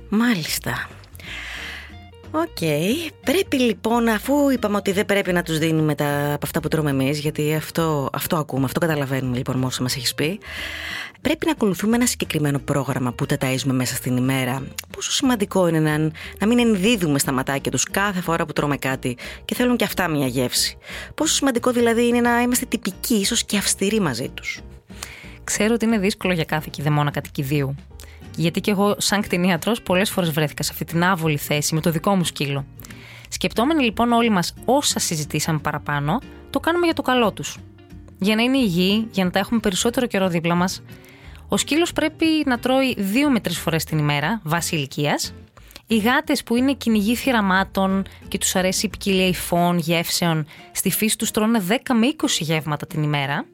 Μάλιστα. 0.09 0.89
Οκ. 2.31 2.59
Πρέπει 3.25 3.59
λοιπόν, 3.59 4.09
αφού 4.09 4.51
είπαμε 4.51 4.77
ότι 4.77 4.93
δεν 4.93 5.07
πρέπει 5.07 5.33
να 5.33 5.43
τους 5.43 5.59
δίνουμε 5.59 5.95
τα, 5.95 6.33
από 6.33 6.47
αυτά 6.47 6.61
που 6.61 6.69
τρώμε 6.69 6.91
εμείς, 6.91 7.19
γιατί 7.19 7.55
αυτό, 7.55 8.11
αυτό 8.13 8.37
ακούμε, 8.37 8.65
αυτό 8.65 8.81
καταλαβαίνουμε 8.81 9.37
λοιπόν 9.37 9.65
όσο 9.65 9.83
μας 9.83 9.97
έχεις 9.97 10.15
πει, 10.15 10.41
πρέπει 11.21 11.47
να 11.47 11.53
ακολουθούμε 11.53 11.97
ένα 11.97 12.07
συγκεκριμένο 12.07 12.59
πρόγραμμα 12.59 13.13
που 13.13 13.27
τα 13.27 13.37
ταΐζουμε 13.41 13.73
μέσα 13.73 13.95
στην 13.95 14.17
ημέρα. 14.17 14.63
Πόσο 14.91 15.13
σημαντικό 15.13 15.69
είναι 15.69 15.81
να, 15.81 15.99
να 16.39 16.47
μην 16.47 16.59
ενδίδουμε 16.59 17.19
στα 17.19 17.33
ματάκια 17.33 17.71
τους 17.71 17.85
κάθε 17.85 18.21
φορά 18.21 18.47
που 18.47 18.53
τρώμε 18.53 18.77
κάτι 18.77 19.17
και 19.45 19.55
θέλουν 19.55 19.77
και 19.77 19.85
αυτά 19.85 20.09
μια 20.09 20.27
γεύση. 20.27 20.77
Πόσο 21.15 21.35
σημαντικό 21.35 21.71
δηλαδή 21.71 22.07
είναι 22.07 22.21
να 22.21 22.41
είμαστε 22.41 22.67
τυπικοί, 22.67 23.15
ίσως 23.15 23.45
και 23.45 23.57
αυστηροί 23.57 24.01
μαζί 24.01 24.29
τους. 24.29 24.61
Ξέρω 25.45 25.75
ότι 25.75 25.85
είναι 25.85 25.99
δύσκολο 25.99 26.33
για 26.33 26.45
κάθε 26.45 26.69
κηδεμόνα 26.71 27.11
κατοικιδίου. 27.11 27.75
Γιατί 28.37 28.61
και 28.61 28.71
εγώ, 28.71 28.95
σαν 28.99 29.23
κτηνίατρο, 29.23 29.73
πολλές 29.83 30.11
φορές 30.11 30.31
βρέθηκα 30.31 30.63
σε 30.63 30.71
αυτή 30.73 30.85
την 30.85 31.05
άβολη 31.05 31.37
θέση 31.37 31.75
με 31.75 31.81
το 31.81 31.91
δικό 31.91 32.15
μου 32.15 32.25
σκύλο. 32.25 32.67
Σκεπτόμενοι 33.29 33.85
λοιπόν 33.85 34.13
όλοι 34.13 34.31
μας 34.31 34.55
όσα 34.65 34.99
συζητήσαμε 34.99 35.59
παραπάνω, 35.59 36.21
το 36.51 36.61
κάνουμε 36.61 36.85
για 36.85 36.95
το 36.95 37.03
καλό 37.03 37.33
τους. 37.33 37.57
Για 38.19 38.35
να 38.35 38.43
είναι 38.43 38.59
υγιεί, 38.59 39.09
για 39.11 39.25
να 39.25 39.31
τα 39.31 39.39
έχουμε 39.39 39.61
περισσότερο 39.61 40.07
καιρό 40.07 40.29
δίπλα 40.29 40.55
μας, 40.55 40.83
ο 41.53 41.57
σκύλος 41.57 41.93
πρέπει 41.93 42.27
να 42.47 42.59
τρώει 42.59 42.95
δύο 42.99 43.31
με 43.31 43.41
τρεις 43.41 43.59
φορές 43.59 43.85
την 43.85 43.99
ημέρα, 43.99 44.41
βάσει 44.43 44.77
ηλικίας. 44.77 45.35
Οι 45.87 45.97
γάτες 45.97 46.43
που 46.43 46.57
είναι 46.57 46.73
κυνηγοί 46.73 47.15
θυραμάτων 47.15 48.05
και 48.29 48.39
τους 48.39 48.57
αρέσει 48.57 48.87
η 48.87 48.89
ποικιλία 48.89 49.27
υφών, 49.27 49.79
γεύσεων, 49.79 50.47
στη 50.73 50.91
φύση 50.91 51.19
τους 51.19 51.31
τρώνε 51.31 51.63
10 51.69 51.75
με 51.95 52.07
20 52.07 52.27
γεύματα 52.39 52.87
την 52.87 53.03
ημέρα. 53.03 53.45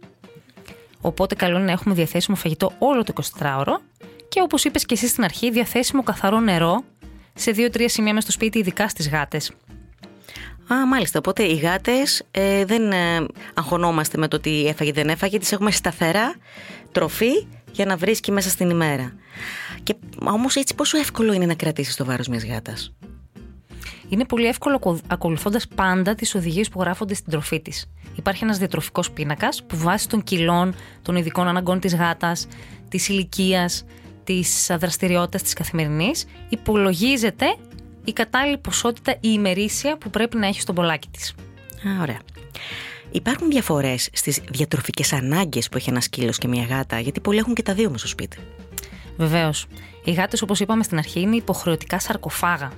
Οπότε 1.00 1.34
καλό 1.34 1.56
είναι 1.56 1.64
να 1.64 1.72
έχουμε 1.72 1.94
διαθέσιμο 1.94 2.36
φαγητό 2.36 2.72
όλο 2.78 3.02
το 3.04 3.12
24ωρο 3.40 3.80
και 4.28 4.40
όπως 4.40 4.64
είπες 4.64 4.86
και 4.86 4.94
εσύ 4.94 5.06
στην 5.06 5.24
αρχή, 5.24 5.50
διαθέσιμο 5.50 6.02
καθαρό 6.02 6.40
νερό 6.40 6.84
σε 7.34 7.50
δύο-τρία 7.50 7.88
σημεία 7.88 8.14
με 8.14 8.20
στο 8.20 8.32
σπίτι, 8.32 8.58
ειδικά 8.58 8.88
στις 8.88 9.08
γάτες. 9.08 9.52
Α, 10.72 10.86
μάλιστα. 10.86 11.18
Οπότε 11.18 11.42
οι 11.42 11.54
γάτες 11.54 12.22
ε, 12.30 12.64
δεν 12.64 12.92
ε, 12.92 13.26
αγχωνόμαστε 13.54 14.18
με 14.18 14.28
το 14.28 14.36
ότι 14.36 14.66
έφαγε 14.66 14.92
δεν 14.92 15.08
έφαγε, 15.08 15.38
τις 15.38 15.52
έχουμε 15.52 15.70
σταθερά 15.70 16.36
τροφή 16.92 17.46
για 17.76 17.84
να 17.84 17.96
βρίσκει 17.96 18.32
μέσα 18.32 18.48
στην 18.48 18.70
ημέρα. 18.70 19.12
Και 19.82 19.94
όμως 20.24 20.56
έτσι, 20.56 20.74
πόσο 20.74 20.98
εύκολο 20.98 21.32
είναι 21.32 21.46
να 21.46 21.54
κρατήσεις 21.54 21.96
το 21.96 22.04
βάρος 22.04 22.28
μιας 22.28 22.44
γάτας; 22.44 22.94
Είναι 24.08 24.24
πολύ 24.24 24.46
εύκολο 24.46 25.00
ακολουθώντας 25.06 25.68
πάντα 25.74 26.14
τις 26.14 26.34
οδηγίες 26.34 26.68
που 26.68 26.80
γράφονται 26.80 27.14
στην 27.14 27.30
τροφή 27.30 27.60
της. 27.60 27.90
Υπάρχει 28.16 28.44
ένας 28.44 28.58
διατροφικός 28.58 29.10
πίνακας 29.10 29.62
που 29.66 29.76
βάσει 29.76 30.08
των 30.08 30.22
κιλών, 30.22 30.74
των 31.02 31.16
ειδικών 31.16 31.48
αναγκών 31.48 31.80
της 31.80 31.94
γάτας, 31.94 32.46
της 32.88 33.08
ηλικίας, 33.08 33.84
της 34.24 34.70
δραστηριότητας 34.78 35.42
της 35.42 35.52
καθημερινής, 35.52 36.24
υπολογίζεται 36.48 37.56
η 38.04 38.12
κατάλληλη 38.12 38.58
ποσότητα 38.58 39.12
η 39.12 39.18
ημερήσια 39.20 39.96
που 39.96 40.10
πρέπει 40.10 40.36
να 40.36 40.46
έχει 40.46 40.60
στον 40.60 40.74
πολλάκι 40.74 41.08
της. 41.10 41.34
Α, 41.88 42.02
ωραία. 42.02 42.18
Υπάρχουν 43.16 43.50
διαφορές 43.50 44.08
στις 44.12 44.40
διατροφικές 44.50 45.12
ανάγκες 45.12 45.68
που 45.68 45.76
έχει 45.76 45.90
ένας 45.90 46.04
σκύλος 46.04 46.38
και 46.38 46.48
μια 46.48 46.64
γάτα, 46.64 47.00
γιατί 47.00 47.20
πολλοί 47.20 47.38
έχουν 47.38 47.54
και 47.54 47.62
τα 47.62 47.74
δύο 47.74 47.90
με 47.90 47.98
στο 47.98 48.06
σπίτι. 48.06 48.38
Βεβαίως. 49.16 49.66
Οι 50.04 50.12
γάτες, 50.12 50.42
όπως 50.42 50.60
είπαμε 50.60 50.82
στην 50.82 50.98
αρχή, 50.98 51.20
είναι 51.20 51.36
υποχρεωτικά 51.36 51.98
σαρκοφάγα. 51.98 52.72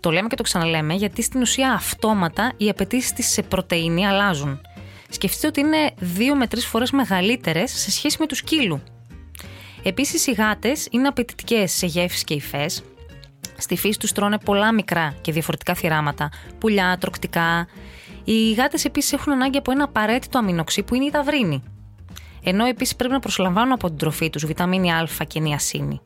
Το 0.00 0.10
λέμε 0.10 0.28
και 0.28 0.36
το 0.36 0.42
ξαναλέμε 0.42 0.94
γιατί 0.94 1.22
στην 1.22 1.40
ουσία 1.40 1.72
αυτόματα 1.72 2.52
οι 2.56 2.68
απαιτήσεις 2.68 3.12
της 3.12 3.26
σε 3.26 3.42
πρωτενη 3.42 4.06
αλλάζουν. 4.06 4.60
Σκεφτείτε 5.08 5.46
ότι 5.46 5.60
είναι 5.60 5.90
δύο 5.98 6.34
με 6.36 6.46
τρεις 6.46 6.66
φορές 6.66 6.90
μεγαλύτερες 6.90 7.70
σε 7.70 7.90
σχέση 7.90 8.16
με 8.20 8.26
του 8.26 8.34
σκύλου. 8.34 8.82
Επίσης, 9.82 10.26
οι 10.26 10.32
γάτες 10.32 10.88
είναι 10.90 11.08
απαιτητικές 11.08 11.72
σε 11.72 11.86
γεύσεις 11.86 12.24
και 12.24 12.34
υφές. 12.34 12.82
Στη 13.56 13.76
φύση 13.76 13.98
τους 13.98 14.12
τρώνε 14.12 14.38
πολλά 14.38 14.72
μικρά 14.72 15.14
και 15.20 15.32
διαφορετικά 15.32 15.74
θυράματα, 15.74 16.30
πουλιά, 16.58 16.96
τροκτικά. 17.00 17.66
Οι 18.30 18.52
γάτες 18.52 18.84
επίσης 18.84 19.12
έχουν 19.12 19.32
ανάγκη 19.32 19.58
από 19.58 19.70
ένα 19.70 19.84
απαραίτητο 19.84 20.38
αμινοξύ 20.38 20.82
που 20.82 20.94
είναι 20.94 21.04
η 21.04 21.10
ταυρίνη. 21.10 21.62
Ενώ 22.42 22.64
επίσης 22.64 22.96
πρέπει 22.96 23.12
να 23.12 23.18
προσλαμβάνουν 23.20 23.72
από 23.72 23.88
την 23.88 23.96
τροφή 23.96 24.30
τους 24.30 24.46
βιταμίνη 24.46 24.92
Α 24.92 25.08
και 25.26 25.40
νιασίνη. 25.40 26.00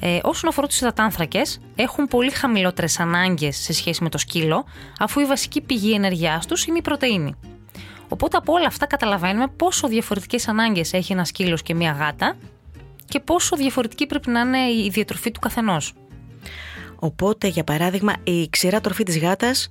Ε, 0.00 0.18
όσον 0.22 0.48
αφορά 0.48 0.66
τους 0.66 0.80
υδατάνθρακες, 0.80 1.60
έχουν 1.76 2.06
πολύ 2.06 2.30
χαμηλότερες 2.30 3.00
ανάγκες 3.00 3.56
σε 3.56 3.72
σχέση 3.72 4.02
με 4.02 4.08
το 4.08 4.18
σκύλο, 4.18 4.64
αφού 4.98 5.20
η 5.20 5.24
βασική 5.24 5.60
πηγή 5.60 5.92
ενέργειάς 5.92 6.46
τους 6.46 6.66
είναι 6.66 6.78
η 6.78 6.82
πρωτενη. 6.82 7.34
Οπότε 8.08 8.36
από 8.36 8.52
όλα 8.52 8.66
αυτά 8.66 8.86
καταλαβαίνουμε 8.86 9.46
πόσο 9.48 9.88
διαφορετικές 9.88 10.48
ανάγκες 10.48 10.92
έχει 10.92 11.12
ένας 11.12 11.28
σκύλος 11.28 11.62
και 11.62 11.74
μία 11.74 11.92
γάτα 11.92 12.36
και 13.04 13.20
πόσο 13.20 13.56
διαφορετική 13.56 14.06
πρέπει 14.06 14.30
να 14.30 14.40
είναι 14.40 14.58
η 14.58 14.88
διατροφή 14.92 15.30
του 15.30 15.40
καθενός. 15.40 15.92
Οπότε, 16.98 17.48
για 17.48 17.64
παράδειγμα, 17.64 18.12
η 18.24 18.48
ξηρά 18.48 18.80
τροφή 18.80 19.02
της 19.02 19.18
γάτας, 19.18 19.70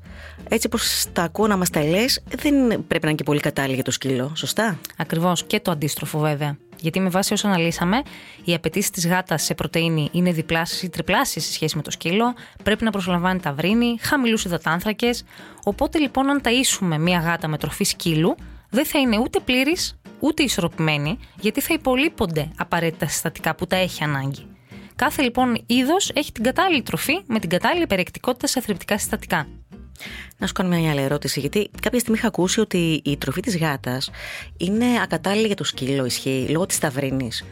έτσι 0.50 0.68
όπω 0.68 0.84
τα 1.14 1.24
ακούω 1.24 1.48
να 1.48 1.58
μας 1.58 1.70
τα 1.70 1.84
λες, 1.84 2.24
δεν 2.36 2.54
πρέπει 2.88 3.04
να 3.04 3.08
είναι 3.08 3.18
και 3.18 3.24
πολύ 3.24 3.40
κατάλληλη 3.40 3.74
για 3.74 3.84
το 3.84 3.92
σκύλο, 3.92 4.32
σωστά; 4.36 4.80
Ακριβώς. 4.98 5.44
Και 5.44 5.60
το 5.60 5.72
αντίστροφο, 5.72 6.20
βέβαια. 6.20 6.58
Γιατί 6.80 7.00
με 7.00 7.10
βάση 7.10 7.34
όσα 7.34 7.48
αναλύσαμε, 7.48 8.02
οι 8.44 8.54
απαιτήσεις 8.54 8.90
της 8.90 9.08
γάτας 9.08 9.44
σε 9.44 9.54
πρωτενη 9.54 10.10
είναι 10.12 10.32
διπλάσιε 10.32 10.88
ή 10.88 10.90
τριπλάσιε 10.90 11.42
σε 11.42 11.52
σχέση 11.52 11.76
με 11.76 11.82
το 11.82 11.92
σκύλο. 11.92 12.34
Πρέπει 12.64 12.84
να 12.84 12.92
προσλαμβάνει 12.92 13.40
ταυρίνη, 13.40 13.98
χαμηλούς 14.02 14.46
υδατάνθρακες. 14.46 15.24
Οπότε 15.64 16.00
λοιπόν, 16.00 16.30
αν 16.30 16.42
ταΐσουμε 16.44 16.98
μία 17.00 17.20
γάτα 17.20 17.48
με 17.48 17.58
τροφή 17.58 17.84
σκύλου, 17.84 18.36
δεν 18.70 18.86
θα 18.86 19.00
είναι 19.00 19.18
ούτε 19.18 19.40
πλήρης 19.40 20.00
ούτε 20.20 20.44
ισορροπημένη, 20.44 21.20
γιατί 21.40 21.62
θα 21.62 21.74
υπολείπονται 21.74 22.50
απαραίτητα 22.58 23.08
συστατικά 23.08 23.56
που 23.56 23.68
τα 23.68 23.76
έχει 23.76 24.04
ανάγκη. 24.04 24.57
Κάθε 24.98 25.22
λοιπόν 25.22 25.64
είδος 25.66 26.12
έχει 26.14 26.32
την 26.32 26.44
κατάλληλη 26.44 26.82
τροφή 26.82 27.20
με 27.26 27.40
την 27.40 27.50
κατάλληλη 27.50 27.88
περιεκτικότητα 27.88 28.48
σε 28.48 28.62
θρεπτικά 28.62 28.98
συστατικά. 28.98 29.48
Να 30.38 30.48
σου 30.48 30.54
κάνω 30.54 30.78
μια 30.78 30.92
άλλη 30.92 31.02
ερώτηση, 31.02 31.40
γιατί 31.40 31.70
κάποια 31.82 32.00
στιγμή 32.00 32.18
είχα 32.18 32.28
ακούσει 32.28 32.60
ότι 32.60 33.02
η 33.04 33.18
τροφή 33.18 33.42
της 33.42 33.58
γάτας 33.58 34.10
είναι 34.58 34.86
ακατάλληλη 35.04 35.46
για 35.46 35.56
το 35.56 35.64
σκύλο, 35.64 36.06
ισχύει, 36.06 36.48
λόγω 36.50 36.66
της 36.66 36.80
ταυρίνης. 36.80 37.46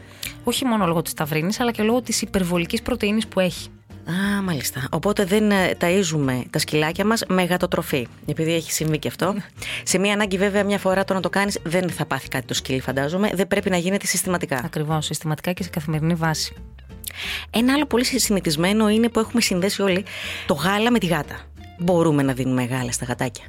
Όχι 0.44 0.64
μόνο 0.64 0.86
λόγω 0.86 1.02
της 1.02 1.14
ταυρίνης, 1.14 1.60
αλλά 1.60 1.70
και 1.70 1.82
λόγω 1.82 2.02
της 2.02 2.22
υπερβολικής 2.22 2.82
πρωτενη 2.82 3.26
που 3.26 3.40
έχει. 3.40 3.68
Α, 4.10 4.42
μάλιστα. 4.42 4.88
Οπότε 4.90 5.24
δεν 5.24 5.50
ε, 5.50 5.76
ταΐζουμε 5.80 6.42
τα 6.50 6.58
σκυλάκια 6.58 7.04
μας 7.04 7.22
με 7.28 7.44
γατοτροφή. 7.44 8.06
Επειδή 8.26 8.54
έχει 8.54 8.72
συμβεί 8.72 8.98
και 8.98 9.08
αυτό. 9.08 9.34
Σε 9.90 9.98
μία 9.98 10.12
ανάγκη, 10.12 10.38
βέβαια, 10.38 10.64
μια 10.64 10.78
φορά 10.78 11.04
το 11.04 11.14
να 11.14 11.20
το 11.20 11.30
κάνεις 11.30 11.58
δεν 11.62 11.90
θα 11.90 12.06
πάθει 12.06 12.28
κάτι 12.28 12.46
το 12.46 12.54
σκύλι, 12.54 12.80
φαντάζομαι. 12.80 13.30
Δεν 13.34 13.48
πρέπει 13.48 13.70
να 13.70 13.76
γίνεται 13.76 14.06
συστηματικά. 14.06 14.60
Ακριβώς, 14.64 15.04
συστηματικά 15.04 15.52
και 15.52 15.62
σε 15.62 15.68
καθημερινή 15.68 16.14
βάση. 16.14 16.54
Ένα 17.50 17.72
άλλο 17.72 17.86
πολύ 17.86 18.04
συνηθισμένο 18.04 18.88
είναι 18.88 19.08
που 19.08 19.18
έχουμε 19.18 19.40
συνδέσει 19.40 19.82
όλοι 19.82 20.04
το 20.46 20.54
γάλα 20.54 20.90
με 20.90 20.98
τη 20.98 21.06
γάτα. 21.06 21.40
Μπορούμε 21.78 22.22
να 22.22 22.32
δίνουμε 22.32 22.64
γάλα 22.64 22.92
στα 22.92 23.04
γατάκια. 23.04 23.44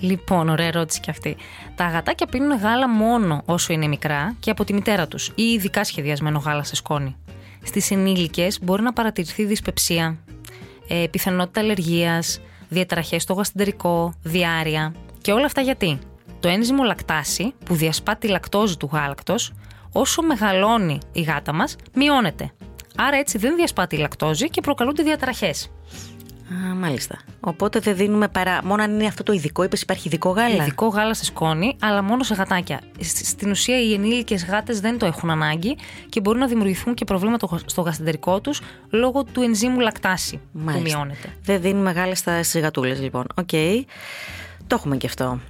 Λοιπόν, 0.00 0.48
ωραία 0.48 0.66
ερώτηση 0.66 1.00
και 1.00 1.10
αυτή. 1.10 1.36
Τα 1.74 1.88
γατάκια 1.88 2.26
πίνουν 2.26 2.58
γάλα 2.58 2.88
μόνο 2.88 3.42
όσο 3.44 3.72
είναι 3.72 3.86
μικρά 3.86 4.36
και 4.40 4.50
από 4.50 4.64
τη 4.64 4.72
μητέρα 4.72 5.08
τους 5.08 5.32
ή 5.34 5.42
ειδικά 5.42 5.84
σχεδιασμένο 5.84 6.38
γάλα 6.38 6.62
σε 6.64 6.76
σκόνη. 6.76 7.16
Στις 7.62 7.90
ενήλικες 7.90 8.58
μπορεί 8.62 8.82
να 8.82 8.92
παρατηρηθεί 8.92 9.44
δυσπεψία, 9.44 10.18
ε, 10.88 11.06
πιθανότητα 11.10 11.60
αλλεργίας, 11.60 12.40
διαταραχές 12.68 13.22
στο 13.22 13.32
γαστεντερικό, 13.34 14.14
διάρρεια. 14.22 14.94
Και 15.20 15.32
όλα 15.32 15.44
αυτά 15.44 15.60
γιατί; 15.60 15.98
Το 16.40 16.48
ένζυμο 16.48 16.82
λακτάση 16.82 17.54
που 17.64 17.74
διασπά 17.74 18.18
λακτόζη 18.22 18.76
του 18.76 18.90
γάλακτος 18.92 19.52
όσο 19.94 20.22
μεγαλώνει 20.22 20.98
η 21.12 21.20
γάτα 21.20 21.52
μας, 21.52 21.76
μειώνεται. 21.94 22.52
Άρα 22.96 23.16
έτσι 23.16 23.38
δεν 23.38 23.56
διασπάται 23.56 23.96
η 23.96 23.98
λακτόζη 23.98 24.50
και 24.50 24.60
προκαλούνται 24.60 25.02
διαταραχές. 25.02 25.70
Α, 26.70 26.74
μάλιστα. 26.74 27.18
Οπότε 27.40 27.78
δεν 27.80 27.96
δίνουμε 27.96 28.28
παρά. 28.28 28.60
Μόνο 28.64 28.82
αν 28.82 28.92
είναι 28.92 29.06
αυτό 29.06 29.22
το 29.22 29.32
ειδικό, 29.32 29.62
είπες 29.62 29.82
υπάρχει 29.82 30.08
ειδικό 30.08 30.30
γάλα. 30.30 30.62
Ειδικό 30.62 30.86
γάλα 30.86 31.14
σε 31.14 31.24
σκόνη, 31.24 31.76
αλλά 31.80 32.02
μόνο 32.02 32.22
σε 32.22 32.34
γατάκια. 32.34 32.80
Στην 33.00 33.50
ουσία 33.50 33.80
οι 33.80 33.92
ενήλικες 33.92 34.44
γάτες 34.44 34.80
δεν 34.80 34.98
το 34.98 35.06
έχουν 35.06 35.30
ανάγκη 35.30 35.76
και 36.08 36.20
μπορούν 36.20 36.40
να 36.40 36.46
δημιουργηθούν 36.46 36.94
και 36.94 37.04
προβλήματα 37.04 37.60
στο 37.66 37.80
γαστεντερικό 37.80 38.40
τους 38.40 38.60
λόγω 38.90 39.24
του 39.24 39.42
ενζήμου 39.42 39.80
λακτάση 39.80 40.40
που 40.52 40.80
μειώνεται. 40.82 41.28
Δεν 41.42 41.60
δίνουμε 41.60 41.90
γάλα 41.90 42.14
στις 42.14 42.58
γατούλες, 42.60 43.00
λοιπόν. 43.00 43.26
OK. 43.34 43.48
Okay. 43.52 43.82
Το 44.66 44.74
έχουμε 44.74 44.96
και 44.96 45.06
αυτό. 45.06 45.40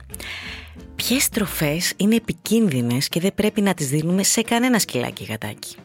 Ποιες 1.08 1.28
τροφές 1.28 1.92
είναι 1.96 2.14
επικίνδυνες 2.14 3.08
και 3.08 3.20
δεν 3.20 3.34
πρέπει 3.34 3.60
να 3.60 3.74
τις 3.74 3.88
δίνουμε 3.88 4.22
σε 4.22 4.42
κανένα 4.42 4.78
σκυλάκι 4.78 5.24
γατάκι; 5.24 5.76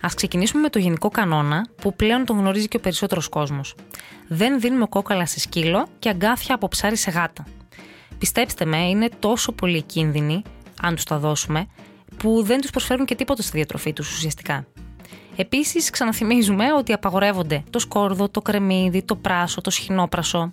Ας 0.00 0.08
ξεκινήσουμε 0.14 0.62
με 0.62 0.68
το 0.68 0.78
γενικό 0.78 1.08
κανόνα 1.08 1.66
που 1.80 1.96
πλέον 1.96 2.24
τον 2.24 2.38
γνωρίζει 2.38 2.68
και 2.68 2.76
ο 2.76 2.80
περισσότερος 2.80 3.28
κόσμος. 3.28 3.74
Δεν 4.28 4.60
δίνουμε 4.60 4.86
κόκαλα 4.86 5.26
σε 5.26 5.40
σκύλο 5.40 5.86
και 5.98 6.08
αγκάθια 6.08 6.54
από 6.54 6.68
ψάρι 6.68 6.96
σε 6.96 7.10
γάτα. 7.10 7.46
Πιστέψτε 8.18 8.64
με, 8.64 8.88
είναι 8.88 9.08
τόσο 9.18 9.52
πολύ 9.52 9.82
κίνδυνοι, 9.82 10.42
αν 10.82 10.94
τους 10.94 11.04
τα 11.04 11.18
δώσουμε, 11.18 11.66
που 12.16 12.42
δεν 12.42 12.60
τους 12.60 12.70
προσφέρουν 12.70 13.06
και 13.06 13.14
τίποτα 13.14 13.42
στη 13.42 13.56
διατροφή 13.56 13.92
τους 13.92 14.12
ουσιαστικά. 14.12 14.66
Επίσης, 15.36 15.90
ξαναθυμίζουμε 15.90 16.72
ότι 16.72 16.92
απαγορεύονται 16.92 17.64
το 17.70 17.78
σκόρδο, 17.78 18.28
το 18.28 18.40
κρεμμύδι, 18.40 19.02
το 19.02 19.16
πράσο, 19.16 19.60
το 19.60 19.70
σχοινόπρασο, 19.70 20.50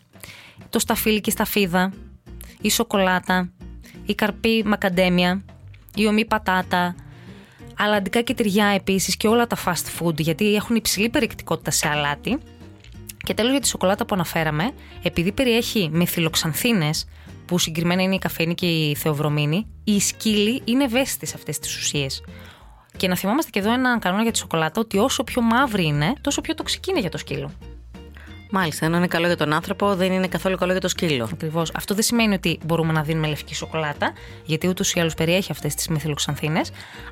το 0.70 0.80
σταφύλι 0.80 1.22
και 1.22 1.32
σταφίδα, 1.32 1.94
η 2.62 2.70
σοκολάτα, 2.72 3.50
η 4.06 4.16
καρπή 4.16 4.64
μακαντέμια, 4.66 5.44
η 5.96 6.08
ομή 6.08 6.26
πατάτα, 6.26 6.96
αλλαντικά 7.78 8.22
και 8.22 8.34
τυριά 8.34 8.66
επίσης 8.66 9.18
και 9.18 9.28
όλα 9.28 9.48
τα 9.48 9.58
fast 9.66 10.00
food 10.00 10.18
γιατί 10.18 10.56
έχουν 10.56 10.76
υψηλή 10.76 11.10
περιεκτικότητα 11.10 11.72
σε 11.72 11.88
αλάτι. 11.88 12.38
Και 13.18 13.34
τέλος 13.34 13.52
για 13.52 13.62
τη 13.62 13.68
σοκολάτα 13.68 14.06
που 14.06 14.16
αναφέραμε, 14.16 14.72
επειδή 15.04 15.32
περιέχει 15.32 15.90
μεθυλοξανθίνες, 15.92 17.08
που 17.46 17.58
συγκεκριμένα 17.58 18.02
είναι 18.02 18.16
η 18.16 18.20
καφέινη 18.20 18.56
και 18.56 18.66
η 18.66 18.96
θεοβρομίνη, 18.96 19.68
οι 19.84 20.00
σκύλοι 20.00 20.62
είναι 20.66 20.84
ευαίσθητοι 20.84 21.26
σε 21.26 21.34
αυτές 21.36 21.60
τις 21.60 21.78
ουσίες. 21.78 22.24
Και 22.98 23.08
να 23.08 23.16
θυμάμαστε 23.16 23.52
και 23.52 23.60
εδώ 23.60 23.74
έναν 23.74 24.00
κανόνα 24.00 24.24
για 24.24 24.32
τη 24.32 24.38
σοκολάτα 24.38 24.82
ότι 24.82 24.98
όσο 24.98 25.24
πιο 25.24 25.42
μαύρη 25.42 25.86
είναι, 25.86 26.14
τόσο 26.22 26.42
πιο 26.42 26.54
τοξική 26.56 26.90
είναι 26.90 27.00
για 27.00 27.10
το 27.10 27.18
σκύλο. 27.18 27.52
Μάλιστα, 28.58 28.86
ενώ 28.86 28.98
είναι 28.98 29.08
καλό 29.08 29.28
για 29.28 29.38
τον 29.38 29.54
άνθρωπο, 29.54 29.96
δεν 29.96 30.12
είναι 30.12 30.28
καθόλου 30.28 30.58
καλό 30.58 30.72
για 30.72 30.82
το 30.82 30.88
σκύλο. 30.88 31.30
Ακριβώς. 31.34 31.72
Αυτό 31.76 31.94
δεν 31.94 32.04
σημαίνει 32.04 32.34
ότι 32.34 32.60
μπορούμε 32.66 32.94
να 32.94 33.02
δίνουμε 33.02 33.28
λευκή 33.28 33.56
σοκολάτα, 33.56 34.14
γιατί 34.46 34.68
ούτως 34.68 34.94
ή 34.94 35.00
άλλως 35.00 35.14
περιέχει 35.14 35.52
αυτές 35.52 35.76
τις 35.76 35.88
μεθυλοξανθίνε, 35.88 36.62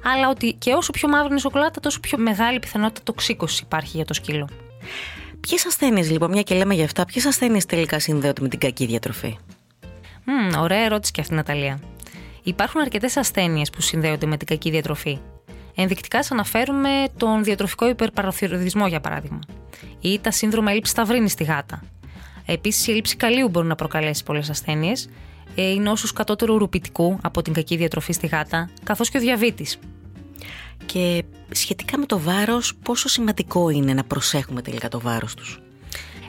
αλλά 0.04 0.30
ότι 0.30 0.54
και 0.54 0.74
όσο 0.74 0.92
πιο 0.92 1.10
μαύρη 1.10 1.28
είναι 1.28 1.36
η 1.36 1.40
σοκολάτα, 1.40 1.80
τόσο 1.80 2.00
πιο 2.00 2.18
μεγάλη 2.18 2.60
πιθανότητα 2.60 3.02
τοξίκωση 3.04 3.64
υπάρχει 3.66 3.96
για 3.96 4.06
το 4.06 4.14
σκύλο. 4.14 4.50
Ποιες 5.40 5.66
ασθένειες, 5.66 6.12
λοιπόν, 6.12 6.32
μια 6.32 6.42
και 6.42 6.56
λέμε 6.56 6.74
για 6.74 6.86
αυτά, 6.86 7.06
ποιες 7.06 7.26
ασθένειες 7.26 7.66
τελικά 7.66 8.00
συνδέονται 8.00 8.42
με 8.42 8.48
την 8.48 8.60
κακή 8.60 8.86
διατροφή; 8.86 9.38
Mm, 10.26 10.60
ωραία 10.60 10.84
ερώτηση 10.86 11.12
και 11.12 11.22
αυτή, 11.22 11.34
Ναταλία. 11.34 11.80
Υπάρχουν 12.44 12.82
αρκετές 12.82 13.18
ασθένειες 13.18 13.70
που 13.70 13.82
συνδέονται 13.82 14.26
με 14.26 14.38
την 14.38 14.48
κακή 14.48 14.70
διατροφή. 14.70 15.20
Ενδεικτικά 15.76 16.18
σας 16.18 16.32
αναφέρουμε 16.32 16.90
τον 17.18 17.44
διατροφικό 17.44 17.90
υπερπαροθυρωτισμό, 17.90 18.88
για 18.88 19.00
παράδειγμα, 19.00 19.40
ή 20.02 20.20
τα 20.20 20.32
σύνδρομα 20.32 20.72
έλλειψης 20.72 20.96
ταυρίνης 20.96 21.32
στη 21.32 21.44
γάτα. 21.44 21.84
Επίσης, 22.46 22.88
η 22.88 22.92
έλλειψη 22.92 23.16
καλίου 23.16 23.50
μπορεί 23.50 23.68
να 23.68 23.76
προκαλέσει 23.76 24.24
πολλές 24.24 24.50
ασθένειες, 24.50 25.10
ε, 25.56 25.70
οι 25.70 25.80
νόσους 25.80 26.14
κατώτερου 26.14 26.58
ρουπητικού 26.58 27.20
από 27.22 27.42
την 27.42 27.54
κακή 27.54 27.76
διατροφή 27.76 28.14
στη 28.14 28.28
γάτα, 28.28 28.70
καθώς 28.84 29.10
και 29.10 29.18
ο 29.18 29.22
διαβήτης. 29.22 29.78
Και 30.86 31.24
σχετικά 31.52 31.98
με 31.98 32.06
το 32.06 32.20
βάρος, 32.20 32.76
πόσο 32.76 33.08
σημαντικό 33.08 33.70
είναι 33.70 33.94
να 33.94 34.04
προσέχουμε 34.04 34.62
τελικά 34.62 34.88
το 34.88 35.00
βάρος 35.00 35.34
τους; 35.36 35.60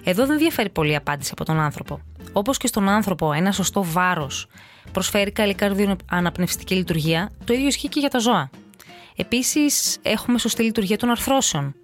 Εδώ 0.04 0.26
δεν 0.26 0.38
διαφέρει 0.38 0.70
πολύ 0.70 0.92
η 0.92 0.96
απάντηση 0.96 1.30
από 1.32 1.44
τον 1.44 1.60
άνθρωπο. 1.60 2.00
Όπως 2.32 2.56
και 2.56 2.66
στον 2.66 2.88
άνθρωπο, 2.88 3.32
ένα 3.32 3.52
σωστό 3.52 3.84
βάρος 3.84 4.46
προσφέρει 4.92 5.30
καλή 5.30 5.54
καρδιοαναπνευστική 5.54 6.74
λειτουργία, 6.74 7.30
το 7.44 7.52
ίδιο 7.52 7.66
ισχύει 7.66 7.88
και 7.88 8.00
για 8.00 8.08
τα 8.08 8.18
ζώα. 8.18 8.50
Επίσης, 9.16 9.98
έχουμε 10.02 10.38
σωστή 10.38 10.62
λειτουργία 10.62 10.96
των 10.96 11.10
αρθρώσεων. 11.10 11.74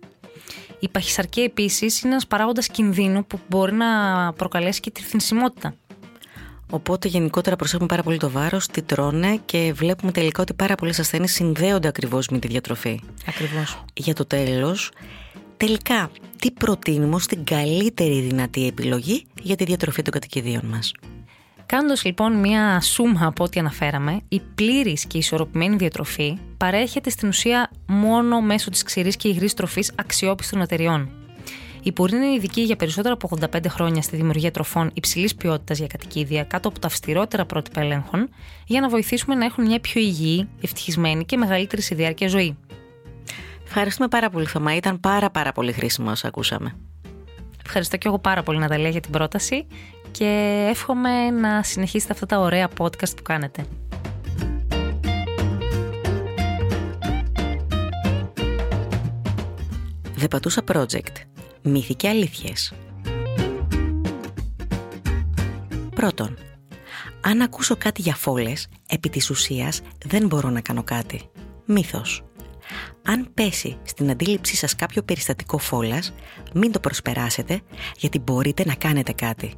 Η 0.78 0.88
παχυσαρκία 0.88 1.44
επίσης 1.44 2.00
είναι 2.00 2.12
ένας 2.12 2.26
παράγοντας 2.26 2.66
κινδύνου 2.66 3.26
που 3.26 3.40
μπορεί 3.49 3.72
να 3.72 3.87
προκαλέσει 4.32 4.80
και 4.80 4.90
τη 4.90 5.02
θνησιμότητα. 5.02 5.75
Οπότε 6.70 7.08
γενικότερα 7.08 7.56
προσέχουμε 7.56 7.88
πάρα 7.88 8.02
πολύ 8.02 8.18
το 8.18 8.30
βάρος, 8.30 8.66
τι 8.66 8.82
τρώνε 8.82 9.40
και 9.44 9.72
βλέπουμε 9.75 10.12
τελικά 10.12 10.42
ότι 10.42 10.54
πάρα 10.54 10.75
πολλές 10.75 10.99
ασθένειες 10.99 11.32
συνδέονται 11.32 11.88
ακριβώς 11.88 12.28
με 12.28 12.38
τη 12.38 12.49
διατροφή. 12.49 13.00
Ακριβώς. 13.26 13.84
Για 13.94 14.14
το 14.14 14.25
τέλος, 14.25 14.90
τελικά 15.56 16.10
τι 16.38 16.50
προτείνουμε 16.50 17.14
ως 17.14 17.26
την 17.26 17.44
καλύτερη 17.44 18.20
δυνατή 18.20 18.66
επιλογή 18.66 19.26
για 19.42 19.56
τη 19.56 19.64
διατροφή 19.64 20.02
των 20.02 20.12
κατοικιδίων 20.12 20.66
μας; 20.66 20.92
Κάνοντας 21.70 22.04
λοιπόν 22.04 22.32
μια 22.32 22.80
σούμα 22.80 23.26
από 23.26 23.44
ό,τι 23.44 23.60
αναφέραμε, 23.60 24.20
η 24.28 24.40
πλήρης 24.54 25.04
και 25.04 25.18
ισορροπημένη 25.18 25.76
διατροφή 25.76 26.38
παρέχεται 26.56 27.10
στην 27.10 27.28
ουσία 27.28 27.70
μόνο 27.86 28.40
μέσω 28.40 28.70
της 28.70 28.82
ξηρής 28.82 29.16
και 29.16 29.28
υγρής 29.28 29.54
τροφής 29.54 29.92
αξιόπιστων 29.96 30.60
εταιριών. 30.60 31.10
Η 31.82 31.92
Πουρή 31.92 32.16
είναι 32.16 32.32
ειδική 32.32 32.60
για 32.60 32.76
περισσότερα 32.76 33.14
από 33.14 33.28
85 33.40 33.66
χρόνια 33.68 34.02
στη 34.02 34.16
δημιουργία 34.16 34.50
τροφών 34.50 34.90
υψηλής 34.94 35.34
ποιότητας 35.34 35.78
για 35.78 35.86
κατοικίδια 35.86 36.44
κάτω 36.44 36.68
από 36.68 36.78
τα 36.78 36.86
αυστηρότερα 36.86 37.44
πρότυπα 37.44 37.80
ελέγχων, 37.80 38.28
για 38.66 38.80
να 38.80 38.88
βοηθήσουμε 38.88 39.34
να 39.34 39.44
έχουν 39.44 39.64
μια 39.64 39.80
πιο 39.80 40.00
υγιή, 40.00 40.48
ευτυχισμένη 40.62 41.24
και 41.24 41.36
μεγαλύτερη 41.36 41.82
σε 41.82 41.94
διάρκεια 41.94 42.28
ζωή. 42.28 42.56
Ευχαριστούμε 43.64 44.08
πάρα 44.08 44.30
πολύ, 44.30 44.46
Θωμά. 44.46 44.76
Ήταν 44.76 45.00
πάρα 45.00 45.30
πάρα 45.30 45.52
πολύ 45.52 45.72
χρήσιμο 45.72 46.10
όσο 46.10 46.26
ακούσαμε. 46.26 46.74
Ευχαριστώ 47.72 47.96
και 47.96 48.08
εγώ 48.08 48.18
πάρα 48.18 48.42
πολύ 48.42 48.58
Ναταλία 48.58 48.88
για 48.88 49.00
την 49.00 49.10
πρόταση 49.10 49.66
και 50.10 50.66
εύχομαι 50.70 51.30
να 51.30 51.62
συνεχίσετε 51.62 52.12
αυτά 52.12 52.26
τα 52.26 52.38
ωραία 52.38 52.68
podcast 52.78 53.16
που 53.16 53.22
κάνετε. 53.22 53.64
The 60.20 60.26
Patusa 60.28 60.74
Project. 60.74 61.14
Μύθοι 61.62 61.94
και 61.94 62.08
αλήθειες. 62.08 62.72
Πρώτον, 65.94 66.38
αν 67.20 67.40
ακούσω 67.40 67.76
κάτι 67.76 68.02
για 68.02 68.14
φόλες, 68.14 68.68
επί 68.88 69.08
της 69.08 69.30
ουσίας 69.30 69.80
δεν 70.06 70.26
μπορώ 70.26 70.50
να 70.50 70.60
κάνω 70.60 70.82
κάτι. 70.82 71.30
Μύθος. 71.64 72.24
Αν 73.02 73.30
πέσει 73.34 73.78
στην 73.84 74.10
αντίληψή 74.10 74.56
σας 74.56 74.76
κάποιο 74.76 75.02
περιστατικό 75.02 75.58
φόλας, 75.58 76.12
μην 76.54 76.72
το 76.72 76.80
προσπεράσετε 76.80 77.60
γιατί 77.96 78.18
μπορείτε 78.18 78.64
να 78.66 78.74
κάνετε 78.74 79.12
κάτι. 79.12 79.54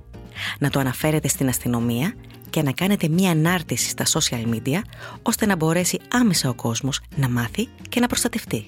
Να 0.58 0.70
το 0.70 0.80
αναφέρετε 0.80 1.28
στην 1.28 1.48
αστυνομία 1.48 2.14
και 2.50 2.62
να 2.62 2.72
κάνετε 2.72 3.08
μία 3.08 3.30
ανάρτηση 3.30 3.88
στα 3.88 4.04
social 4.06 4.54
media 4.54 4.80
ώστε 5.22 5.46
να 5.46 5.56
μπορέσει 5.56 5.98
άμεσα 6.10 6.48
ο 6.48 6.54
κόσμος 6.54 7.00
να 7.16 7.28
μάθει 7.28 7.68
και 7.88 8.00
να 8.00 8.06
προστατευτεί. 8.06 8.64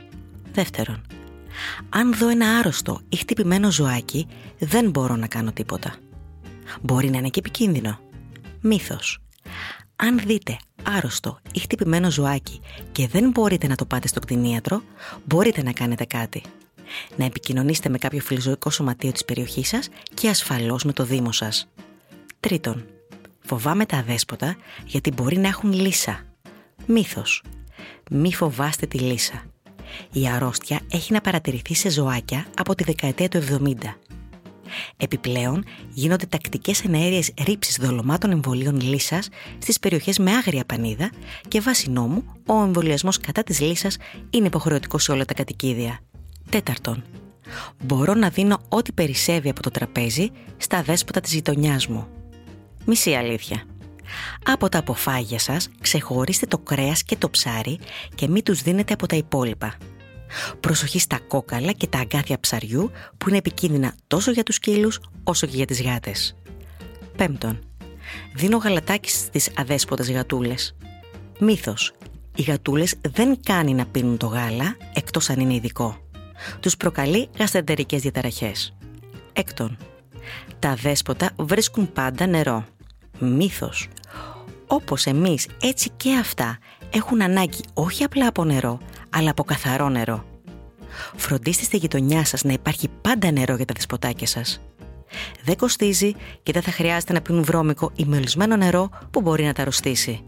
Δεύτερον, 0.52 1.02
αν 1.88 2.14
δω 2.14 2.28
ένα 2.28 2.58
άρρωστο 2.58 3.00
ή 3.08 3.16
χτυπημένο 3.16 3.70
ζωάκι, 3.70 4.26
δεν 4.58 4.90
μπορώ 4.90 5.16
να 5.16 5.26
κάνω 5.26 5.52
τίποτα. 5.52 5.94
Μπορεί 6.80 7.10
να 7.10 7.18
είναι 7.18 7.28
και 7.28 7.38
επικίνδυνο. 7.38 7.98
Μύθος. 8.60 9.18
Αν 9.96 10.18
δείτε 10.18 10.56
άρρωστο 10.82 11.38
ή 11.52 11.58
χτυπημένο 11.58 12.10
ζωάκι 12.10 12.60
και 12.92 13.08
δεν 13.08 13.30
μπορείτε 13.30 13.66
να 13.66 13.74
το 13.74 13.84
πάτε 13.84 14.08
στο 14.08 14.20
κτηνίατρο, 14.20 14.82
μπορείτε 15.24 15.62
να 15.62 15.72
κάνετε 15.72 16.04
κάτι. 16.04 16.42
Να 17.16 17.24
επικοινωνήσετε 17.24 17.88
με 17.88 17.98
κάποιο 17.98 18.20
φιλοζωικό 18.20 18.70
σωματείο 18.70 19.12
της 19.12 19.24
περιοχής 19.24 19.68
σας 19.68 19.88
και 20.14 20.28
ασφαλώς 20.28 20.84
με 20.84 20.92
το 20.92 21.04
Δήμο 21.04 21.32
σας. 21.32 21.68
Τρίτον, 22.40 22.84
φοβάμαι 23.40 23.86
τα 23.86 23.96
αδέσποτα 23.96 24.56
γιατί 24.84 25.12
μπορεί 25.12 25.38
να 25.38 25.48
έχουν 25.48 25.72
λύσα. 25.72 26.24
Μύθος. 26.86 27.42
Μη 28.10 28.34
φοβάστε 28.34 28.86
τη 28.86 28.98
λύσα. 28.98 29.44
Η 30.12 30.28
αρρώστια 30.28 30.80
έχει 30.90 31.12
να 31.12 31.20
παρατηρηθεί 31.20 31.74
σε 31.74 31.90
ζωάκια 31.90 32.46
από 32.56 32.74
τη 32.74 32.84
δεκαετία 32.84 33.28
του 33.28 33.38
70. 33.38 33.74
Επιπλέον, 34.96 35.64
γίνονται 35.92 36.26
τακτικές 36.26 36.84
εναέριε 36.84 37.22
ρήψει 37.46 37.80
δολωμάτων 37.80 38.30
εμβολίων 38.30 38.80
λύσας 38.80 39.28
στις 39.58 39.78
περιοχές 39.78 40.18
με 40.18 40.30
άγρια 40.30 40.64
πανίδα 40.64 41.10
και 41.48 41.60
βάσει 41.60 41.90
νόμου 41.90 42.24
ο 42.46 42.62
εμβολιασμός 42.62 43.18
κατά 43.20 43.42
της 43.42 43.60
λύσας 43.60 43.96
είναι 44.30 44.46
υποχρεωτικός 44.46 45.02
σε 45.02 45.12
όλα 45.12 45.24
τα 45.24 45.34
κατοικίδια. 45.34 45.98
Τέταρτον, 46.50 47.04
μπορώ 47.84 48.14
να 48.14 48.28
δίνω 48.28 48.58
ό,τι 48.68 48.92
περισσεύει 48.92 49.48
από 49.48 49.62
το 49.62 49.70
τραπέζι 49.70 50.30
στα 50.56 50.82
δέσποτα 50.82 51.20
της 51.20 51.32
γειτονιάς 51.32 51.86
μου. 51.86 52.06
Μισή 52.84 53.14
αλήθεια. 53.14 53.62
Από 54.44 54.68
τα 54.68 54.78
αποφάγια 54.78 55.38
σας 55.38 55.68
ξεχωρίστε 55.80 56.46
το 56.46 56.58
κρέας 56.58 57.02
και 57.02 57.16
το 57.16 57.30
ψάρι 57.30 57.78
και 58.14 58.28
μην 58.28 58.42
τους 58.42 58.62
δίνετε 58.62 58.92
από 58.92 59.06
τα 59.06 59.16
υπόλοιπα. 59.16 59.76
Προσοχή 60.60 60.98
στα 60.98 61.18
κόκαλα 61.28 61.72
και 61.72 61.86
τα 61.86 61.98
αγκάθια 61.98 62.40
ψαριού 62.40 62.90
που 63.18 63.28
είναι 63.28 63.38
επικίνδυνα 63.38 63.94
τόσο 64.06 64.30
για 64.30 64.42
τους 64.42 64.54
σκύλους 64.54 65.00
όσο 65.24 65.46
και 65.46 65.56
για 65.56 65.66
τις 65.66 65.82
γάτες. 65.82 66.36
Πέμπτον, 67.16 67.58
δίνω 68.34 68.56
γαλατάκι 68.56 69.10
στις 69.10 69.50
αδέσποτες 69.56 70.10
γατούλες. 70.10 70.76
Μύθος, 71.38 71.92
οι 72.36 72.42
γατούλες 72.42 72.94
δεν 73.08 73.40
κάνει 73.42 73.74
να 73.74 73.86
πίνουν 73.86 74.16
το 74.16 74.26
γάλα 74.26 74.76
εκτός 74.94 75.30
αν 75.30 75.40
είναι 75.40 75.54
ειδικό. 75.54 75.98
Τους 76.60 76.76
προκαλεί 76.76 77.28
γαστεντερικές 77.38 78.00
διαταραχές. 78.00 78.74
Έκτον, 79.32 79.76
τα 80.58 80.74
δέσποτα 80.74 81.30
βρίσκουν 81.36 81.92
πάντα 81.92 82.26
νερό. 82.26 82.64
Μύθος, 83.18 83.88
όπως 84.66 85.06
εμείς 85.06 85.48
έτσι 85.62 85.90
και 85.96 86.16
αυτά 86.16 86.58
έχουν 86.90 87.22
ανάγκη 87.22 87.60
όχι 87.74 88.04
απλά 88.04 88.26
από 88.26 88.44
νερό, 88.44 88.78
αλλά 89.14 89.30
από 89.30 89.44
καθαρό 89.44 89.88
νερό. 89.88 90.24
Φροντίστε 91.16 91.64
στη 91.64 91.76
γειτονιά 91.76 92.24
σας 92.24 92.44
να 92.44 92.52
υπάρχει 92.52 92.88
πάντα 93.00 93.30
νερό 93.30 93.56
για 93.56 93.64
τα 93.64 93.74
δεσποτάκια 93.76 94.26
σας. 94.26 94.60
Δεν 95.44 95.56
κοστίζει 95.56 96.12
και 96.42 96.52
δεν 96.52 96.62
θα 96.62 96.70
χρειάζεται 96.70 97.12
να 97.12 97.20
πίνουν 97.20 97.44
βρώμικο 97.44 97.90
ή 97.96 98.04
μελισμένο 98.04 98.56
νερό 98.56 98.88
που 99.10 99.20
μπορεί 99.20 99.44
να 99.44 99.52
τα 99.52 99.62
αρρωστήσει. 99.62 100.24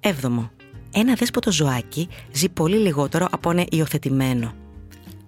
Έβδομο. 0.00 0.50
Ένα 0.94 1.14
δέσποτο 1.14 1.52
ζωάκι 1.52 2.08
ζει 2.32 2.48
πολύ 2.48 2.76
λιγότερο 2.76 3.26
από 3.30 3.50
ένα 3.50 3.64
υιοθετημένο. 3.70 4.54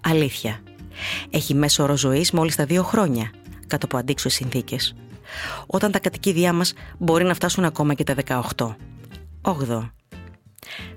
Αλήθεια. 0.00 0.60
Έχει 1.30 1.54
μέσο 1.54 1.82
όρο 1.82 1.96
ζωής 1.96 2.30
μόλις 2.30 2.56
τα 2.56 2.64
δύο 2.64 2.82
χρόνια, 2.82 3.30
κάτω 3.66 3.86
από 3.86 3.96
αντίξωες 3.96 4.34
συνθήκες. 4.34 4.94
Όταν 5.66 5.90
τα 5.90 5.98
κατοικίδια 5.98 6.52
μας 6.52 6.72
μπορεί 6.98 7.24
να 7.24 7.34
φτάσουν 7.34 7.64
ακόμα 7.64 7.94
και 7.94 8.04
τα 8.04 8.14
18. 8.14 8.76
8. 9.42 9.90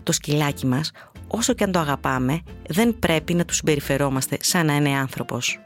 Το 0.03 0.11
σκυλάκι 0.11 0.65
μας, 0.65 0.91
όσο 1.27 1.53
και 1.53 1.63
αν 1.63 1.71
το 1.71 1.79
αγαπάμε, 1.79 2.41
δεν 2.67 2.99
πρέπει 2.99 3.33
να 3.33 3.45
τους 3.45 3.55
συμπεριφερόμαστε 3.55 4.37
σαν 4.41 4.65
να 4.65 4.75
είναι 4.75 4.89
άνθρωπος. 4.89 5.59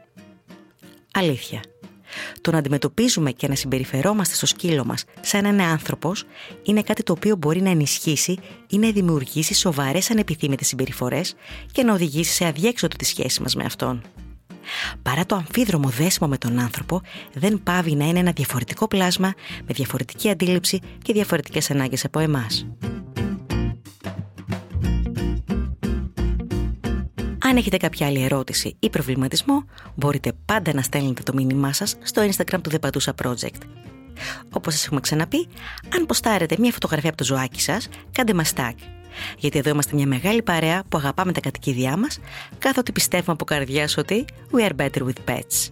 Αλήθεια. 1.12 1.60
Το 2.40 2.50
να 2.50 2.58
αντιμετωπίζουμε 2.58 3.30
και 3.30 3.48
να 3.48 3.54
συμπεριφερόμαστε 3.54 4.34
στο 4.34 4.46
σκύλο 4.46 4.84
μας 4.84 5.04
σαν 5.20 5.42
να 5.42 5.48
είναι 5.48 5.62
άνθρωπος 5.62 6.24
είναι 6.62 6.82
κάτι 6.82 7.02
το 7.02 7.12
οποίο 7.12 7.36
μπορεί 7.36 7.62
να 7.62 7.70
ενισχύσει 7.70 8.38
ή 8.68 8.78
να 8.78 8.90
δημιουργήσει 8.90 9.54
σοβαρές 9.54 10.10
ανεπιθύμητες 10.10 10.66
συμπεριφορές 10.66 11.34
και 11.72 11.82
να 11.82 11.92
οδηγήσει 11.92 12.32
σε 12.32 12.44
αδιέξοδο 12.44 12.96
τη 12.96 13.04
σχέση 13.04 13.42
μας 13.42 13.54
με 13.54 13.64
αυτόν. 13.64 14.02
Παρά 15.02 15.26
το 15.26 15.34
αμφίδρομο 15.34 15.88
δέσιμο 15.88 16.28
με 16.28 16.38
τον 16.38 16.58
άνθρωπο, 16.58 17.00
δεν 17.32 17.62
πάβει 17.62 17.94
να 17.94 18.04
είναι 18.08 18.18
ένα 18.18 18.32
διαφορετικό 18.32 18.88
πλάσμα 18.88 19.32
με 19.58 19.74
διαφορετική 19.74 20.30
αντίληψη 20.30 20.80
και 21.02 21.12
διαφορετικές 21.12 21.70
ανάγκες 21.70 22.04
από 22.04 22.18
εμάς. 22.18 22.66
Αν 27.50 27.56
έχετε 27.56 27.76
κάποια 27.76 28.06
άλλη 28.06 28.22
ερώτηση 28.22 28.76
ή 28.78 28.90
προβληματισμό, 28.90 29.64
μπορείτε 29.94 30.32
πάντα 30.44 30.74
να 30.74 30.82
στέλνετε 30.82 31.22
το 31.22 31.32
μήνυμά 31.34 31.72
σας 31.72 31.96
στο 32.02 32.22
Instagram 32.22 32.60
του 32.62 32.70
The 32.70 32.88
Patusa 32.88 33.12
Project. 33.24 33.60
Όπως 34.52 34.74
σας 34.74 34.84
έχουμε 34.84 35.00
ξαναπεί, 35.00 35.48
αν 35.96 36.06
ποστάρετε 36.06 36.56
μια 36.58 36.72
φωτογραφία 36.72 37.08
από 37.08 37.18
το 37.18 37.24
ζωάκι 37.24 37.60
σας, 37.60 37.88
κάντε 38.12 38.34
μας 38.34 38.52
tag. 38.56 38.72
Γιατί 39.38 39.58
εδώ 39.58 39.70
είμαστε 39.70 39.96
μια 39.96 40.06
μεγάλη 40.06 40.42
παρέα 40.42 40.82
που 40.88 40.98
αγαπάμε 40.98 41.32
τα 41.32 41.40
κατοικίδια 41.40 41.96
μας, 41.96 42.18
καθότι 42.58 42.92
πιστεύουμε 42.92 43.32
από 43.32 43.44
καρδιάς 43.44 43.96
ότι 43.96 44.24
we 44.52 44.70
are 44.70 44.76
better 44.76 45.02
with 45.02 45.30
pets. 45.30 45.68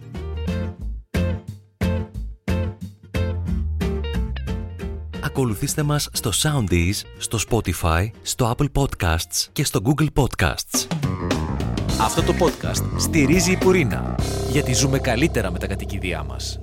Ακολουθήστε 5.23 5.83
μας 5.83 6.09
στο 6.11 6.31
Soundees, 6.41 7.01
στο 7.17 7.39
Spotify, 7.49 8.09
στο 8.21 8.55
Apple 8.57 8.81
Podcasts 8.81 9.47
και 9.51 9.63
στο 9.63 9.81
Google 9.83 10.07
Podcasts. 10.13 10.87
Αυτό 12.01 12.23
το 12.23 12.33
podcast 12.39 12.99
στηρίζει 12.99 13.51
η 13.51 13.57
Πουρίνα, 13.57 14.15
γιατί 14.51 14.73
ζούμε 14.73 14.99
καλύτερα 14.99 15.51
με 15.51 15.59
τα 15.59 15.67
κατοικίδια 15.67 16.23
μας. 16.23 16.59